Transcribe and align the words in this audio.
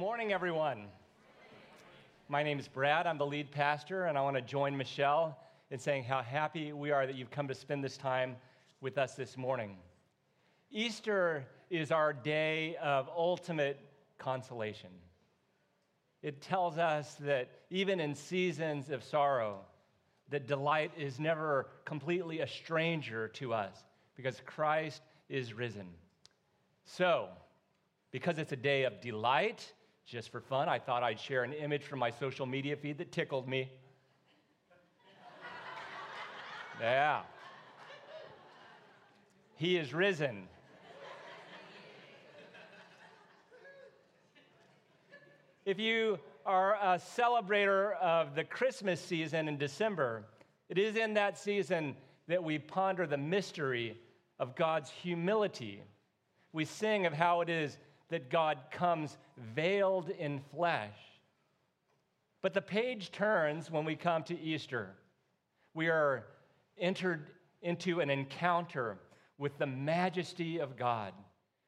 morning, 0.00 0.32
everyone. 0.32 0.86
My 2.30 2.42
name 2.42 2.58
is 2.58 2.66
Brad. 2.66 3.06
I'm 3.06 3.18
the 3.18 3.26
lead 3.26 3.50
pastor, 3.50 4.06
and 4.06 4.16
I 4.16 4.22
want 4.22 4.34
to 4.34 4.40
join 4.40 4.74
Michelle 4.74 5.36
in 5.70 5.78
saying 5.78 6.04
how 6.04 6.22
happy 6.22 6.72
we 6.72 6.90
are 6.90 7.06
that 7.06 7.16
you've 7.16 7.30
come 7.30 7.46
to 7.48 7.54
spend 7.54 7.84
this 7.84 7.98
time 7.98 8.36
with 8.80 8.96
us 8.96 9.14
this 9.14 9.36
morning. 9.36 9.76
Easter 10.70 11.44
is 11.68 11.92
our 11.92 12.14
day 12.14 12.76
of 12.76 13.10
ultimate 13.14 13.78
consolation. 14.16 14.88
It 16.22 16.40
tells 16.40 16.78
us 16.78 17.16
that 17.20 17.50
even 17.68 18.00
in 18.00 18.14
seasons 18.14 18.88
of 18.88 19.04
sorrow, 19.04 19.58
that 20.30 20.46
delight 20.46 20.92
is 20.96 21.20
never 21.20 21.66
completely 21.84 22.40
a 22.40 22.48
stranger 22.48 23.28
to 23.28 23.52
us 23.52 23.76
because 24.16 24.40
Christ 24.46 25.02
is 25.28 25.52
risen. 25.52 25.88
So, 26.86 27.28
because 28.12 28.38
it's 28.38 28.52
a 28.52 28.56
day 28.56 28.84
of 28.84 29.02
delight, 29.02 29.70
just 30.10 30.30
for 30.30 30.40
fun, 30.40 30.68
I 30.68 30.80
thought 30.80 31.04
I'd 31.04 31.20
share 31.20 31.44
an 31.44 31.52
image 31.52 31.84
from 31.84 32.00
my 32.00 32.10
social 32.10 32.44
media 32.44 32.74
feed 32.74 32.98
that 32.98 33.12
tickled 33.12 33.48
me. 33.48 33.70
yeah. 36.80 37.20
He 39.54 39.76
is 39.76 39.94
risen. 39.94 40.48
If 45.64 45.78
you 45.78 46.18
are 46.44 46.74
a 46.74 46.98
celebrator 46.98 47.96
of 47.98 48.34
the 48.34 48.42
Christmas 48.42 49.00
season 49.00 49.46
in 49.46 49.58
December, 49.58 50.24
it 50.68 50.76
is 50.76 50.96
in 50.96 51.14
that 51.14 51.38
season 51.38 51.94
that 52.26 52.42
we 52.42 52.58
ponder 52.58 53.06
the 53.06 53.16
mystery 53.16 53.96
of 54.40 54.56
God's 54.56 54.90
humility. 54.90 55.84
We 56.52 56.64
sing 56.64 57.06
of 57.06 57.12
how 57.12 57.42
it 57.42 57.48
is 57.48 57.78
that 58.10 58.30
God 58.30 58.58
comes 58.70 59.16
veiled 59.54 60.10
in 60.10 60.40
flesh. 60.54 60.96
But 62.42 62.54
the 62.54 62.62
page 62.62 63.10
turns 63.10 63.70
when 63.70 63.84
we 63.84 63.96
come 63.96 64.22
to 64.24 64.38
Easter. 64.38 64.94
We 65.74 65.88
are 65.88 66.26
entered 66.78 67.30
into 67.62 68.00
an 68.00 68.10
encounter 68.10 68.98
with 69.38 69.56
the 69.58 69.66
majesty 69.66 70.58
of 70.58 70.76
God, 70.76 71.12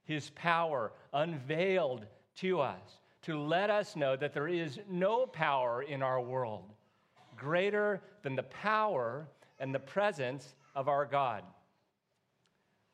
His 0.05 0.31
power 0.31 0.93
unveiled 1.13 2.07
to 2.37 2.61
us 2.61 3.01
to 3.23 3.39
let 3.39 3.71
us 3.71 3.95
know 3.95 4.17
that 4.17 4.35
there 4.35 4.49
is 4.49 4.81
no 4.91 5.27
power 5.27 5.83
in 5.83 6.03
our 6.03 6.21
world 6.21 6.65
greater 7.37 8.01
than 8.23 8.37
the 8.37 8.43
power 8.43 9.27
and 9.59 9.75
the 9.75 9.79
presence 9.79 10.55
of 10.75 10.89
our 10.89 11.07
God. 11.07 11.45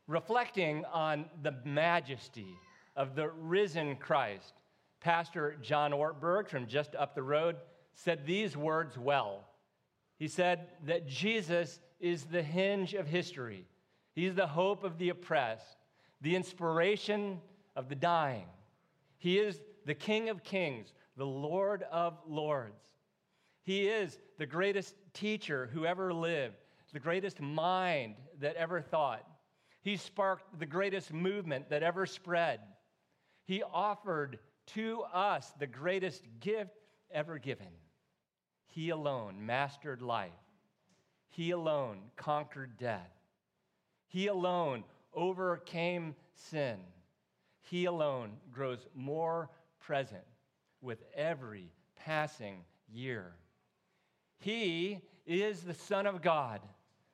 Reflecting 0.07 0.85
on 0.87 1.27
the 1.43 1.55
majesty 1.65 2.57
of 2.99 3.15
the 3.15 3.31
risen 3.31 3.95
Christ, 3.97 4.53
Pastor 5.01 5.57
John 5.63 5.93
Ortberg 5.93 6.49
from 6.49 6.67
just 6.67 6.97
up 6.97 7.15
the 7.15 7.23
road 7.23 7.57
said 7.95 8.27
these 8.27 8.57
words 8.57 8.99
well. 8.99 9.45
He 10.19 10.27
said 10.27 10.67
that 10.85 11.07
Jesus 11.07 11.79
is 12.01 12.25
the 12.25 12.43
hinge 12.43 12.95
of 12.95 13.07
history, 13.07 13.65
He's 14.13 14.35
the 14.35 14.49
hope 14.49 14.83
of 14.83 14.99
the 14.99 15.11
oppressed, 15.11 15.79
the 16.21 16.35
inspiration 16.35 17.41
of 17.77 17.89
the 17.89 17.95
dying. 17.95 18.47
He 19.19 19.39
is 19.39 19.61
the 19.87 19.95
King 19.95 20.29
of 20.29 20.43
kings, 20.43 20.93
the 21.17 21.25
Lord 21.25 21.85
of 21.85 22.19
lords. 22.27 22.83
He 23.63 23.87
is 23.87 24.19
the 24.39 24.47
greatest 24.47 24.97
teacher 25.13 25.71
who 25.73 25.87
ever 25.87 26.13
lived, 26.13 26.57
the 26.93 26.99
greatest 26.99 27.41
mind 27.41 28.17
that 28.41 28.57
ever 28.57 28.81
thought. 28.81 29.25
He 29.83 29.97
sparked 29.97 30.59
the 30.59 30.67
greatest 30.67 31.13
movement 31.13 31.71
that 31.71 31.85
ever 31.85 32.05
spread. 32.05 32.59
He 33.49 33.63
offered 33.63 34.39
to 34.75 35.01
us 35.11 35.55
the 35.59 35.67
greatest 35.67 36.23
gift 36.39 36.77
ever 37.11 37.39
given. 37.39 37.73
He 38.67 38.91
alone 38.91 39.47
mastered 39.47 40.03
life. 40.03 40.33
He 41.31 41.53
alone 41.53 42.11
conquered 42.15 42.77
death. 42.77 43.11
He 44.07 44.27
alone 44.27 44.85
overcame 45.15 46.15
sin. 46.35 46.77
He 47.63 47.87
alone 47.87 48.33
grows 48.53 48.87
more 48.95 49.49
present 49.81 50.25
with 50.83 51.03
every 51.15 51.73
passing 51.97 52.67
year. 52.93 53.33
He 54.41 55.01
is 55.27 55.63
the 55.63 55.73
Son 55.73 56.07
of 56.07 56.21
God, 56.21 56.61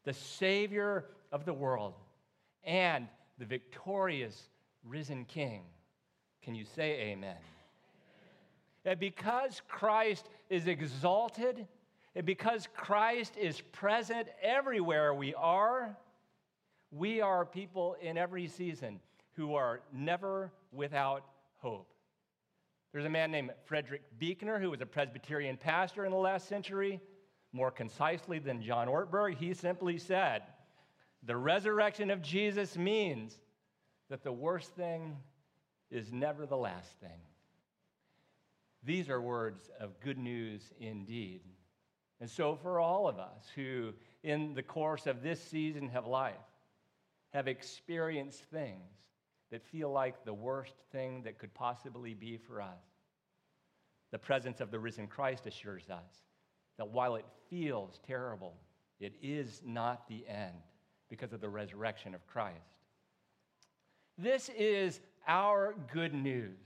the 0.02 0.12
Savior 0.12 1.04
of 1.30 1.44
the 1.44 1.54
world, 1.54 1.94
and 2.64 3.06
the 3.38 3.46
victorious 3.46 4.48
risen 4.82 5.26
King. 5.26 5.62
Can 6.44 6.54
you 6.54 6.66
say 6.76 7.00
amen? 7.12 7.36
And 8.84 9.00
because 9.00 9.62
Christ 9.66 10.28
is 10.50 10.66
exalted, 10.66 11.66
and 12.14 12.26
because 12.26 12.68
Christ 12.76 13.38
is 13.38 13.62
present 13.72 14.28
everywhere 14.42 15.14
we 15.14 15.34
are, 15.34 15.96
we 16.90 17.22
are 17.22 17.46
people 17.46 17.96
in 18.02 18.18
every 18.18 18.46
season 18.46 19.00
who 19.36 19.54
are 19.54 19.80
never 19.90 20.52
without 20.70 21.24
hope. 21.56 21.90
There's 22.92 23.06
a 23.06 23.10
man 23.10 23.30
named 23.30 23.50
Frederick 23.64 24.02
Buechner 24.18 24.60
who 24.60 24.70
was 24.70 24.82
a 24.82 24.86
Presbyterian 24.86 25.56
pastor 25.56 26.04
in 26.04 26.12
the 26.12 26.18
last 26.18 26.46
century. 26.46 27.00
More 27.52 27.70
concisely 27.70 28.38
than 28.38 28.60
John 28.60 28.86
Ortberg, 28.86 29.36
he 29.36 29.54
simply 29.54 29.96
said, 29.96 30.42
The 31.22 31.36
resurrection 31.36 32.10
of 32.10 32.20
Jesus 32.20 32.76
means 32.76 33.38
that 34.10 34.22
the 34.22 34.32
worst 34.32 34.74
thing 34.74 35.16
is 35.94 36.12
never 36.12 36.46
the 36.46 36.56
last 36.56 36.90
thing. 37.00 37.20
These 38.82 39.08
are 39.08 39.20
words 39.20 39.70
of 39.80 40.00
good 40.00 40.18
news 40.18 40.62
indeed. 40.78 41.40
And 42.20 42.30
so, 42.30 42.56
for 42.56 42.80
all 42.80 43.08
of 43.08 43.18
us 43.18 43.44
who, 43.54 43.92
in 44.22 44.54
the 44.54 44.62
course 44.62 45.06
of 45.06 45.22
this 45.22 45.42
season 45.42 45.90
of 45.94 46.06
life, 46.06 46.34
have 47.32 47.48
experienced 47.48 48.44
things 48.44 48.92
that 49.50 49.62
feel 49.62 49.90
like 49.90 50.24
the 50.24 50.34
worst 50.34 50.74
thing 50.92 51.22
that 51.24 51.38
could 51.38 51.52
possibly 51.54 52.14
be 52.14 52.36
for 52.36 52.60
us, 52.60 52.84
the 54.10 54.18
presence 54.18 54.60
of 54.60 54.70
the 54.70 54.78
risen 54.78 55.06
Christ 55.06 55.46
assures 55.46 55.90
us 55.90 56.22
that 56.76 56.88
while 56.88 57.16
it 57.16 57.26
feels 57.50 58.00
terrible, 58.06 58.54
it 59.00 59.14
is 59.22 59.62
not 59.64 60.08
the 60.08 60.24
end 60.28 60.54
because 61.08 61.32
of 61.32 61.40
the 61.40 61.48
resurrection 61.48 62.14
of 62.14 62.26
Christ. 62.26 62.78
This 64.16 64.48
is 64.50 65.00
our 65.26 65.74
good 65.92 66.14
news. 66.14 66.58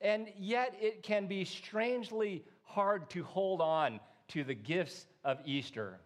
And 0.00 0.28
yet, 0.38 0.76
it 0.80 1.02
can 1.02 1.26
be 1.26 1.44
strangely 1.44 2.44
hard 2.62 3.08
to 3.10 3.24
hold 3.24 3.60
on 3.60 4.00
to 4.28 4.44
the 4.44 4.54
gifts 4.54 5.06
of 5.24 5.38
Easter. 5.44 5.98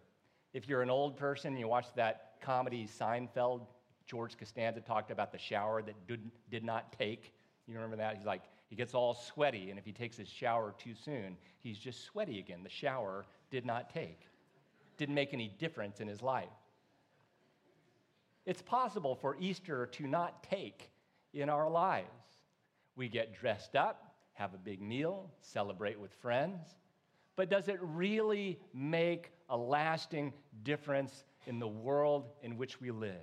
If 0.53 0.67
you're 0.67 0.81
an 0.81 0.89
old 0.89 1.17
person 1.17 1.51
and 1.51 1.59
you 1.59 1.67
watch 1.67 1.87
that 1.95 2.33
comedy 2.41 2.87
Seinfeld, 2.87 3.61
George 4.05 4.37
Costanza 4.37 4.81
talked 4.81 5.11
about 5.11 5.31
the 5.31 5.37
shower 5.37 5.81
that 5.81 5.95
did, 6.07 6.31
did 6.49 6.63
not 6.63 6.91
take. 6.97 7.33
You 7.67 7.75
remember 7.75 7.97
that? 7.97 8.17
He's 8.17 8.25
like, 8.25 8.43
he 8.69 8.75
gets 8.75 8.93
all 8.93 9.13
sweaty, 9.13 9.69
and 9.69 9.77
if 9.77 9.85
he 9.85 9.91
takes 9.91 10.17
his 10.17 10.29
shower 10.29 10.73
too 10.77 10.93
soon, 10.95 11.35
he's 11.59 11.77
just 11.77 12.05
sweaty 12.05 12.39
again. 12.39 12.63
The 12.63 12.69
shower 12.69 13.25
did 13.49 13.65
not 13.65 13.93
take, 13.93 14.21
didn't 14.97 15.15
make 15.15 15.33
any 15.33 15.53
difference 15.59 15.99
in 15.99 16.07
his 16.07 16.21
life. 16.21 16.47
It's 18.45 18.61
possible 18.61 19.15
for 19.15 19.35
Easter 19.39 19.85
to 19.87 20.07
not 20.07 20.43
take 20.43 20.89
in 21.33 21.49
our 21.49 21.69
lives. 21.69 22.07
We 22.95 23.09
get 23.09 23.33
dressed 23.33 23.75
up, 23.75 24.15
have 24.33 24.53
a 24.53 24.57
big 24.57 24.81
meal, 24.81 25.31
celebrate 25.41 25.99
with 25.99 26.11
friends, 26.21 26.67
but 27.35 27.49
does 27.49 27.67
it 27.67 27.79
really 27.81 28.59
make 28.73 29.31
a 29.49 29.57
lasting 29.57 30.33
difference 30.63 31.23
in 31.47 31.59
the 31.59 31.67
world 31.67 32.29
in 32.43 32.57
which 32.57 32.81
we 32.81 32.91
live? 32.91 33.15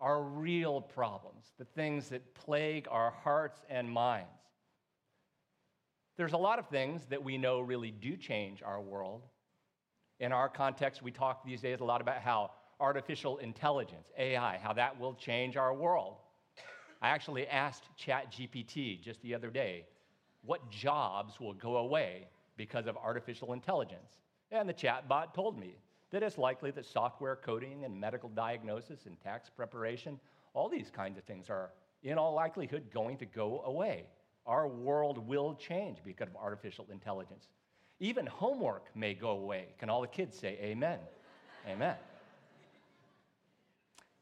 Our 0.00 0.22
real 0.22 0.80
problems, 0.80 1.52
the 1.58 1.64
things 1.64 2.08
that 2.08 2.34
plague 2.34 2.88
our 2.90 3.10
hearts 3.10 3.62
and 3.68 3.88
minds. 3.90 4.28
There's 6.16 6.32
a 6.32 6.38
lot 6.38 6.58
of 6.58 6.68
things 6.68 7.06
that 7.06 7.22
we 7.22 7.38
know 7.38 7.60
really 7.60 7.90
do 7.90 8.16
change 8.16 8.62
our 8.62 8.80
world. 8.80 9.22
In 10.20 10.32
our 10.32 10.48
context, 10.48 11.02
we 11.02 11.10
talk 11.10 11.44
these 11.44 11.60
days 11.60 11.80
a 11.80 11.84
lot 11.84 12.00
about 12.00 12.18
how 12.18 12.50
artificial 12.80 13.38
intelligence, 13.38 14.10
AI, 14.18 14.58
how 14.58 14.72
that 14.72 14.98
will 14.98 15.14
change 15.14 15.56
our 15.56 15.72
world. 15.72 16.16
I 17.02 17.08
actually 17.08 17.48
asked 17.48 17.88
ChatGPT 17.98 19.02
just 19.02 19.20
the 19.22 19.34
other 19.34 19.50
day 19.50 19.84
what 20.44 20.70
jobs 20.70 21.40
will 21.40 21.52
go 21.52 21.78
away 21.78 22.28
because 22.56 22.86
of 22.86 22.96
artificial 22.96 23.52
intelligence. 23.52 24.18
And 24.52 24.68
the 24.68 24.74
chatbot 24.74 25.34
told 25.34 25.58
me 25.58 25.74
that 26.10 26.22
it's 26.22 26.38
likely 26.38 26.70
that 26.70 26.86
software 26.86 27.36
coding 27.36 27.84
and 27.84 28.00
medical 28.00 28.28
diagnosis 28.28 29.06
and 29.06 29.20
tax 29.20 29.50
preparation, 29.50 30.20
all 30.54 30.68
these 30.68 30.90
kinds 30.90 31.18
of 31.18 31.24
things 31.24 31.50
are 31.50 31.70
in 32.04 32.18
all 32.18 32.34
likelihood 32.34 32.84
going 32.94 33.16
to 33.18 33.26
go 33.26 33.62
away. 33.64 34.04
Our 34.46 34.68
world 34.68 35.18
will 35.26 35.54
change 35.54 35.98
because 36.04 36.28
of 36.28 36.36
artificial 36.36 36.86
intelligence. 36.92 37.48
Even 37.98 38.26
homework 38.26 38.94
may 38.94 39.14
go 39.14 39.30
away. 39.30 39.66
Can 39.78 39.90
all 39.90 40.02
the 40.02 40.08
kids 40.08 40.38
say 40.38 40.58
amen? 40.60 40.98
amen. 41.68 41.96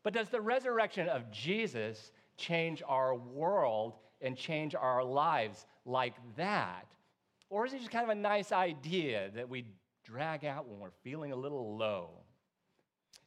But 0.02 0.14
does 0.14 0.28
the 0.28 0.40
resurrection 0.40 1.08
of 1.08 1.30
Jesus 1.30 2.12
change 2.40 2.82
our 2.86 3.14
world 3.14 3.94
and 4.20 4.36
change 4.36 4.74
our 4.74 5.04
lives 5.04 5.66
like 5.84 6.14
that? 6.36 6.86
Or 7.50 7.66
is 7.66 7.72
it 7.72 7.78
just 7.78 7.90
kind 7.90 8.04
of 8.04 8.10
a 8.10 8.20
nice 8.20 8.52
idea 8.52 9.30
that 9.34 9.48
we 9.48 9.66
drag 10.04 10.44
out 10.44 10.66
when 10.68 10.80
we're 10.80 10.90
feeling 11.02 11.32
a 11.32 11.36
little 11.36 11.76
low? 11.76 12.10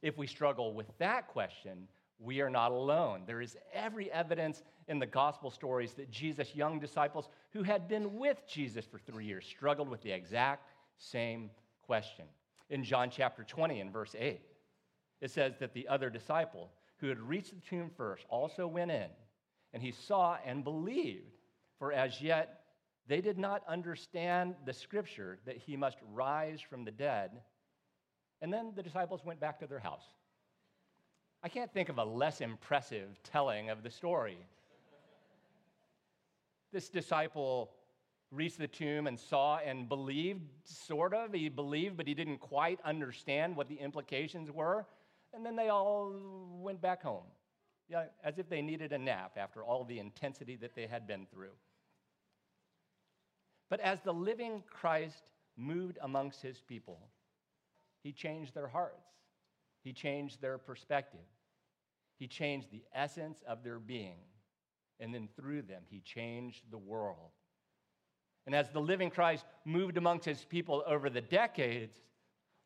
If 0.02 0.18
we 0.18 0.26
struggle 0.26 0.74
with 0.74 0.86
that 0.98 1.28
question, 1.28 1.88
we 2.18 2.40
are 2.40 2.50
not 2.50 2.72
alone. 2.72 3.22
There 3.26 3.40
is 3.40 3.56
every 3.72 4.10
evidence 4.10 4.62
in 4.88 4.98
the 4.98 5.06
gospel 5.06 5.50
stories 5.50 5.92
that 5.94 6.10
Jesus' 6.10 6.54
young 6.54 6.78
disciples 6.78 7.28
who 7.52 7.62
had 7.62 7.88
been 7.88 8.16
with 8.18 8.46
Jesus 8.46 8.84
for 8.84 8.98
three 8.98 9.24
years 9.24 9.46
struggled 9.46 9.88
with 9.88 10.02
the 10.02 10.12
exact 10.12 10.68
same 10.98 11.50
question. 11.86 12.24
In 12.70 12.82
John 12.82 13.10
chapter 13.10 13.44
20 13.44 13.80
and 13.80 13.92
verse 13.92 14.14
8, 14.18 14.40
it 15.20 15.30
says 15.30 15.54
that 15.58 15.74
the 15.74 15.88
other 15.88 16.10
disciple 16.10 16.70
who 17.04 17.10
had 17.10 17.20
reached 17.20 17.50
the 17.50 17.60
tomb 17.68 17.90
first 17.98 18.24
also 18.30 18.66
went 18.66 18.90
in, 18.90 19.08
and 19.74 19.82
he 19.82 19.92
saw 19.92 20.38
and 20.42 20.64
believed, 20.64 21.36
for 21.78 21.92
as 21.92 22.22
yet 22.22 22.60
they 23.06 23.20
did 23.20 23.36
not 23.36 23.62
understand 23.68 24.54
the 24.64 24.72
scripture 24.72 25.38
that 25.44 25.58
he 25.58 25.76
must 25.76 25.98
rise 26.14 26.62
from 26.62 26.82
the 26.82 26.90
dead. 26.90 27.42
And 28.40 28.50
then 28.50 28.72
the 28.74 28.82
disciples 28.82 29.20
went 29.22 29.38
back 29.38 29.58
to 29.58 29.66
their 29.66 29.80
house. 29.80 30.06
I 31.42 31.50
can't 31.50 31.70
think 31.70 31.90
of 31.90 31.98
a 31.98 32.04
less 32.04 32.40
impressive 32.40 33.22
telling 33.22 33.68
of 33.68 33.82
the 33.82 33.90
story. 33.90 34.38
This 36.72 36.88
disciple 36.88 37.70
reached 38.30 38.56
the 38.56 38.66
tomb 38.66 39.08
and 39.08 39.20
saw 39.20 39.58
and 39.58 39.90
believed, 39.90 40.40
sort 40.64 41.12
of. 41.12 41.34
He 41.34 41.50
believed, 41.50 41.98
but 41.98 42.08
he 42.08 42.14
didn't 42.14 42.38
quite 42.38 42.80
understand 42.82 43.56
what 43.56 43.68
the 43.68 43.74
implications 43.74 44.50
were. 44.50 44.86
And 45.34 45.44
then 45.44 45.56
they 45.56 45.68
all 45.68 46.14
went 46.60 46.80
back 46.80 47.02
home, 47.02 47.24
yeah, 47.88 48.04
as 48.22 48.38
if 48.38 48.48
they 48.48 48.62
needed 48.62 48.92
a 48.92 48.98
nap 48.98 49.32
after 49.36 49.64
all 49.64 49.84
the 49.84 49.98
intensity 49.98 50.56
that 50.56 50.74
they 50.74 50.86
had 50.86 51.06
been 51.06 51.26
through. 51.32 51.56
But 53.68 53.80
as 53.80 54.00
the 54.02 54.14
living 54.14 54.62
Christ 54.66 55.24
moved 55.56 55.98
amongst 56.00 56.40
his 56.40 56.60
people, 56.60 57.00
he 58.02 58.12
changed 58.12 58.54
their 58.54 58.68
hearts, 58.68 59.08
he 59.82 59.92
changed 59.92 60.40
their 60.40 60.58
perspective. 60.58 61.20
He 62.16 62.28
changed 62.28 62.70
the 62.70 62.84
essence 62.94 63.42
of 63.46 63.64
their 63.64 63.78
being. 63.78 64.18
And 65.00 65.12
then 65.12 65.28
through 65.36 65.62
them, 65.62 65.82
he 65.90 66.00
changed 66.00 66.62
the 66.70 66.78
world. 66.78 67.32
And 68.46 68.54
as 68.54 68.70
the 68.70 68.80
living 68.80 69.10
Christ 69.10 69.44
moved 69.64 69.96
amongst 69.96 70.24
his 70.24 70.44
people 70.44 70.84
over 70.86 71.10
the 71.10 71.20
decades, 71.20 72.00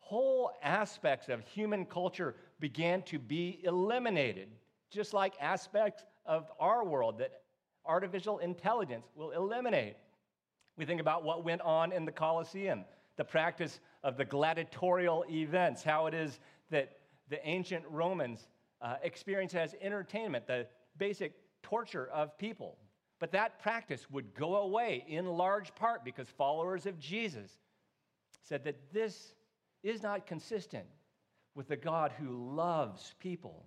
whole 0.09 0.53
aspects 0.63 1.29
of 1.29 1.43
human 1.43 1.85
culture 1.85 2.35
began 2.61 3.03
to 3.03 3.19
be 3.19 3.61
eliminated, 3.65 4.49
just 4.91 5.13
like 5.13 5.35
aspects 5.39 6.03
of 6.25 6.51
our 6.59 6.83
world 6.83 7.19
that 7.19 7.43
artificial 7.85 8.39
intelligence 8.39 9.05
will 9.15 9.33
eliminate. 9.33 9.97
We 10.79 10.87
think 10.87 11.03
about 11.03 11.25
what 11.25 11.45
went 11.45 11.61
on 11.61 11.93
in 11.93 12.07
the 12.07 12.13
Colosseum, 12.13 12.87
the 13.19 13.25
practice 13.25 13.81
of 14.03 14.17
the 14.17 14.25
gladiatorial 14.25 15.27
events, 15.29 15.83
how 15.83 16.07
it 16.07 16.15
is 16.15 16.41
that 16.71 16.97
the 17.29 17.47
ancient 17.47 17.85
Romans 17.91 18.49
uh, 18.81 18.97
experience 19.03 19.55
as 19.55 19.75
entertainment, 19.83 20.47
the 20.47 20.67
basic 20.97 21.35
torture 21.63 22.09
of 22.15 22.39
people. 22.39 22.79
But 23.19 23.33
that 23.33 23.61
practice 23.61 24.07
would 24.11 24.33
go 24.35 24.57
away 24.57 25.05
in 25.07 25.27
large 25.27 25.75
part 25.75 26.03
because 26.03 26.29
followers 26.29 26.87
of 26.87 26.99
Jesus 26.99 27.59
said 28.43 28.65
that 28.65 28.91
this 28.91 29.35
is 29.83 30.03
not 30.03 30.27
consistent 30.27 30.87
with 31.55 31.69
the 31.69 31.77
God 31.77 32.13
who 32.19 32.55
loves 32.55 33.15
people. 33.19 33.67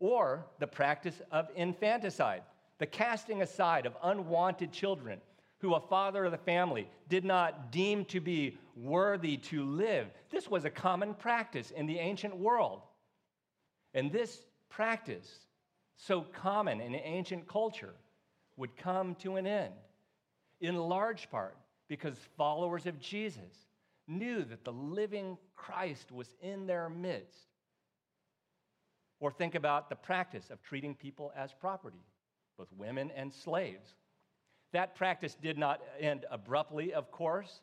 Or 0.00 0.46
the 0.58 0.66
practice 0.66 1.20
of 1.32 1.48
infanticide, 1.56 2.42
the 2.78 2.86
casting 2.86 3.42
aside 3.42 3.86
of 3.86 3.96
unwanted 4.02 4.72
children 4.72 5.20
who 5.60 5.74
a 5.74 5.80
father 5.80 6.24
of 6.24 6.30
the 6.30 6.38
family 6.38 6.88
did 7.08 7.24
not 7.24 7.72
deem 7.72 8.04
to 8.04 8.20
be 8.20 8.56
worthy 8.76 9.36
to 9.36 9.64
live. 9.64 10.06
This 10.30 10.48
was 10.48 10.64
a 10.64 10.70
common 10.70 11.14
practice 11.14 11.72
in 11.72 11.86
the 11.86 11.98
ancient 11.98 12.36
world. 12.36 12.82
And 13.94 14.12
this 14.12 14.42
practice, 14.68 15.46
so 15.96 16.20
common 16.20 16.80
in 16.80 16.94
ancient 16.94 17.48
culture, 17.48 17.94
would 18.56 18.76
come 18.76 19.14
to 19.16 19.36
an 19.36 19.46
end, 19.46 19.74
in 20.60 20.76
large 20.76 21.30
part 21.30 21.56
because 21.88 22.16
followers 22.36 22.86
of 22.86 23.00
Jesus 23.00 23.67
knew 24.08 24.44
that 24.44 24.64
the 24.64 24.72
living 24.72 25.36
Christ 25.54 26.10
was 26.10 26.34
in 26.40 26.66
their 26.66 26.88
midst. 26.88 27.46
Or 29.20 29.30
think 29.30 29.54
about 29.54 29.88
the 29.88 29.96
practice 29.96 30.50
of 30.50 30.62
treating 30.62 30.94
people 30.94 31.32
as 31.36 31.52
property, 31.52 32.04
both 32.56 32.68
women 32.76 33.10
and 33.14 33.32
slaves. 33.32 33.94
That 34.72 34.94
practice 34.94 35.36
did 35.40 35.58
not 35.58 35.80
end 35.98 36.24
abruptly, 36.30 36.92
of 36.92 37.10
course, 37.10 37.60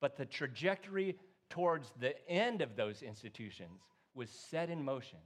but 0.00 0.16
the 0.16 0.26
trajectory 0.26 1.16
towards 1.50 1.92
the 2.00 2.14
end 2.28 2.62
of 2.62 2.76
those 2.76 3.02
institutions 3.02 3.80
was 4.14 4.30
set 4.30 4.70
in 4.70 4.84
motion 4.84 5.18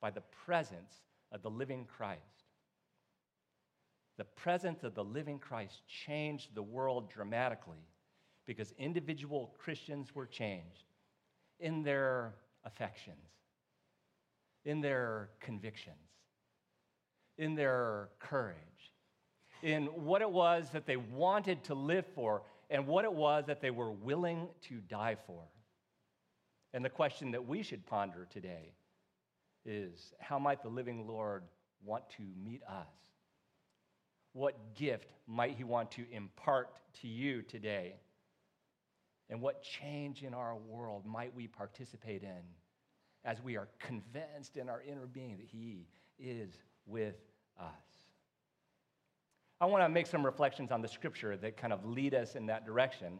by 0.00 0.10
the 0.10 0.22
presence 0.44 0.92
of 1.32 1.42
the 1.42 1.50
living 1.50 1.86
Christ. 1.86 2.20
The 4.16 4.24
presence 4.24 4.84
of 4.84 4.94
the 4.94 5.04
living 5.04 5.38
Christ 5.38 5.82
changed 5.86 6.54
the 6.54 6.62
world 6.62 7.10
dramatically 7.10 7.86
because 8.46 8.72
individual 8.78 9.54
Christians 9.58 10.14
were 10.14 10.26
changed 10.26 10.84
in 11.60 11.82
their 11.82 12.34
affections, 12.64 13.16
in 14.64 14.80
their 14.80 15.30
convictions, 15.40 15.96
in 17.38 17.54
their 17.54 18.08
courage, 18.18 18.58
in 19.62 19.86
what 19.86 20.20
it 20.20 20.30
was 20.30 20.68
that 20.70 20.86
they 20.86 20.96
wanted 20.96 21.64
to 21.64 21.74
live 21.74 22.04
for, 22.14 22.42
and 22.70 22.86
what 22.86 23.04
it 23.04 23.12
was 23.12 23.44
that 23.46 23.60
they 23.60 23.70
were 23.70 23.90
willing 23.90 24.48
to 24.62 24.76
die 24.88 25.16
for. 25.26 25.42
And 26.72 26.84
the 26.84 26.90
question 26.90 27.30
that 27.30 27.46
we 27.46 27.62
should 27.62 27.86
ponder 27.86 28.26
today 28.30 28.74
is 29.64 30.12
how 30.18 30.38
might 30.38 30.62
the 30.62 30.68
living 30.68 31.06
Lord 31.06 31.44
want 31.84 32.08
to 32.16 32.22
meet 32.42 32.62
us? 32.64 32.88
What 34.32 34.74
gift 34.74 35.12
might 35.26 35.54
he 35.54 35.64
want 35.64 35.92
to 35.92 36.04
impart 36.10 36.70
to 37.00 37.08
you 37.08 37.42
today? 37.42 37.94
And 39.30 39.40
what 39.40 39.62
change 39.62 40.22
in 40.22 40.34
our 40.34 40.56
world 40.56 41.06
might 41.06 41.34
we 41.34 41.46
participate 41.46 42.22
in 42.22 42.42
as 43.24 43.42
we 43.42 43.56
are 43.56 43.68
convinced 43.78 44.56
in 44.56 44.68
our 44.68 44.82
inner 44.82 45.06
being 45.06 45.36
that 45.38 45.46
he 45.46 45.86
is 46.18 46.52
with 46.86 47.16
us? 47.58 47.68
I 49.60 49.66
want 49.66 49.82
to 49.82 49.88
make 49.88 50.06
some 50.06 50.24
reflections 50.24 50.70
on 50.70 50.82
the 50.82 50.88
scripture 50.88 51.36
that 51.38 51.56
kind 51.56 51.72
of 51.72 51.86
lead 51.86 52.14
us 52.14 52.34
in 52.34 52.46
that 52.46 52.66
direction. 52.66 53.18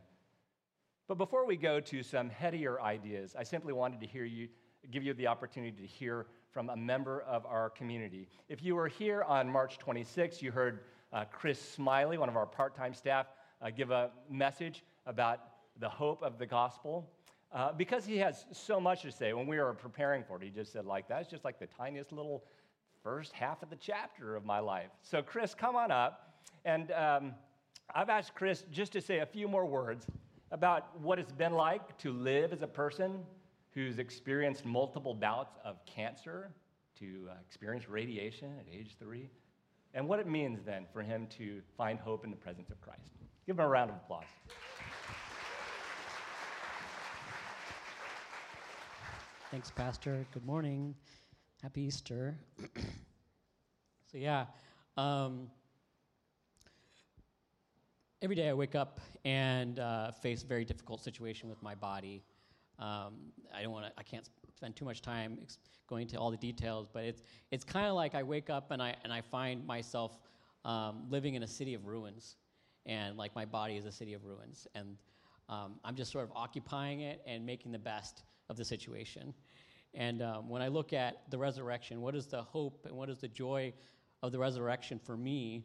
But 1.08 1.16
before 1.16 1.46
we 1.46 1.56
go 1.56 1.80
to 1.80 2.02
some 2.02 2.28
headier 2.28 2.80
ideas, 2.80 3.34
I 3.38 3.44
simply 3.44 3.72
wanted 3.72 4.00
to 4.00 4.06
hear 4.06 4.24
you 4.24 4.48
give 4.90 5.02
you 5.02 5.14
the 5.14 5.26
opportunity 5.26 5.72
to 5.80 5.86
hear 5.86 6.26
from 6.50 6.70
a 6.70 6.76
member 6.76 7.22
of 7.22 7.46
our 7.46 7.70
community. 7.70 8.28
If 8.48 8.62
you 8.62 8.74
were 8.74 8.88
here 8.88 9.22
on 9.22 9.48
March 9.48 9.78
26, 9.78 10.42
you 10.42 10.52
heard 10.52 10.80
uh, 11.12 11.24
Chris 11.32 11.60
Smiley, 11.60 12.18
one 12.18 12.28
of 12.28 12.36
our 12.36 12.46
part 12.46 12.76
time 12.76 12.94
staff, 12.94 13.26
uh, 13.62 13.70
give 13.70 13.90
a 13.90 14.10
message 14.28 14.84
about 15.06 15.40
the 15.78 15.88
hope 15.88 16.22
of 16.22 16.38
the 16.38 16.46
gospel. 16.46 17.10
Uh, 17.52 17.72
because 17.72 18.04
he 18.04 18.18
has 18.18 18.46
so 18.52 18.80
much 18.80 19.02
to 19.02 19.12
say, 19.12 19.32
when 19.32 19.46
we 19.46 19.58
were 19.58 19.72
preparing 19.74 20.24
for 20.24 20.36
it, 20.36 20.42
he 20.42 20.50
just 20.50 20.72
said, 20.72 20.84
like, 20.84 21.06
that's 21.08 21.28
just 21.28 21.44
like 21.44 21.58
the 21.58 21.66
tiniest 21.66 22.10
little 22.10 22.44
first 23.02 23.32
half 23.32 23.62
of 23.62 23.70
the 23.70 23.76
chapter 23.76 24.34
of 24.34 24.44
my 24.44 24.58
life. 24.58 24.90
So, 25.02 25.22
Chris, 25.22 25.54
come 25.54 25.76
on 25.76 25.90
up. 25.90 26.34
And 26.64 26.90
um, 26.92 27.34
I've 27.94 28.08
asked 28.08 28.34
Chris 28.34 28.64
just 28.72 28.92
to 28.92 29.00
say 29.00 29.18
a 29.18 29.26
few 29.26 29.46
more 29.46 29.66
words 29.66 30.06
about 30.50 30.98
what 31.00 31.18
it's 31.18 31.32
been 31.32 31.52
like 31.52 31.96
to 31.98 32.12
live 32.12 32.52
as 32.52 32.62
a 32.62 32.66
person 32.66 33.20
who's 33.72 33.98
experienced 33.98 34.64
multiple 34.64 35.14
bouts 35.14 35.56
of 35.64 35.84
cancer, 35.84 36.50
to 36.98 37.28
uh, 37.28 37.34
experience 37.46 37.88
radiation 37.88 38.52
at 38.58 38.66
age 38.72 38.96
three, 38.98 39.28
and 39.94 40.08
what 40.08 40.20
it 40.20 40.26
means 40.26 40.60
then 40.64 40.86
for 40.92 41.02
him 41.02 41.26
to 41.38 41.60
find 41.76 41.98
hope 41.98 42.24
in 42.24 42.30
the 42.30 42.36
presence 42.36 42.70
of 42.70 42.80
Christ. 42.80 43.12
Give 43.46 43.58
him 43.58 43.64
a 43.64 43.68
round 43.68 43.90
of 43.90 43.96
applause. 43.96 44.24
Thanks, 49.54 49.70
Pastor. 49.70 50.26
Good 50.32 50.44
morning. 50.44 50.96
Happy 51.62 51.82
Easter. 51.82 52.36
so, 54.10 54.18
yeah, 54.18 54.46
um, 54.96 55.48
every 58.20 58.34
day 58.34 58.48
I 58.48 58.52
wake 58.52 58.74
up 58.74 58.98
and 59.24 59.78
uh, 59.78 60.10
face 60.10 60.42
a 60.42 60.46
very 60.46 60.64
difficult 60.64 61.04
situation 61.04 61.48
with 61.48 61.62
my 61.62 61.76
body. 61.76 62.24
Um, 62.80 63.30
I 63.54 63.62
don't 63.62 63.70
want 63.70 63.86
to. 63.86 63.92
I 63.96 64.02
can't 64.02 64.28
spend 64.56 64.74
too 64.74 64.84
much 64.84 65.02
time 65.02 65.38
ex- 65.40 65.58
going 65.88 66.02
into 66.02 66.18
all 66.18 66.32
the 66.32 66.36
details, 66.36 66.88
but 66.92 67.04
it's 67.04 67.22
it's 67.52 67.62
kind 67.62 67.86
of 67.86 67.94
like 67.94 68.16
I 68.16 68.24
wake 68.24 68.50
up 68.50 68.72
and 68.72 68.82
I 68.82 68.96
and 69.04 69.12
I 69.12 69.20
find 69.20 69.64
myself 69.64 70.18
um, 70.64 71.04
living 71.10 71.34
in 71.36 71.44
a 71.44 71.48
city 71.48 71.74
of 71.74 71.86
ruins, 71.86 72.38
and 72.86 73.16
like 73.16 73.36
my 73.36 73.44
body 73.44 73.76
is 73.76 73.84
a 73.84 73.92
city 73.92 74.14
of 74.14 74.24
ruins, 74.24 74.66
and 74.74 74.96
um, 75.48 75.76
I'm 75.84 75.94
just 75.94 76.10
sort 76.10 76.24
of 76.24 76.32
occupying 76.34 77.02
it 77.02 77.22
and 77.24 77.46
making 77.46 77.70
the 77.70 77.78
best 77.78 78.24
of 78.50 78.56
the 78.56 78.64
situation. 78.64 79.32
And 79.94 80.22
um, 80.22 80.48
when 80.48 80.62
I 80.62 80.68
look 80.68 80.92
at 80.92 81.22
the 81.30 81.38
resurrection, 81.38 82.00
what 82.00 82.14
is 82.14 82.26
the 82.26 82.42
hope 82.42 82.86
and 82.86 82.96
what 82.96 83.08
is 83.08 83.18
the 83.18 83.28
joy 83.28 83.72
of 84.22 84.32
the 84.32 84.38
resurrection 84.38 84.98
for 84.98 85.16
me? 85.16 85.64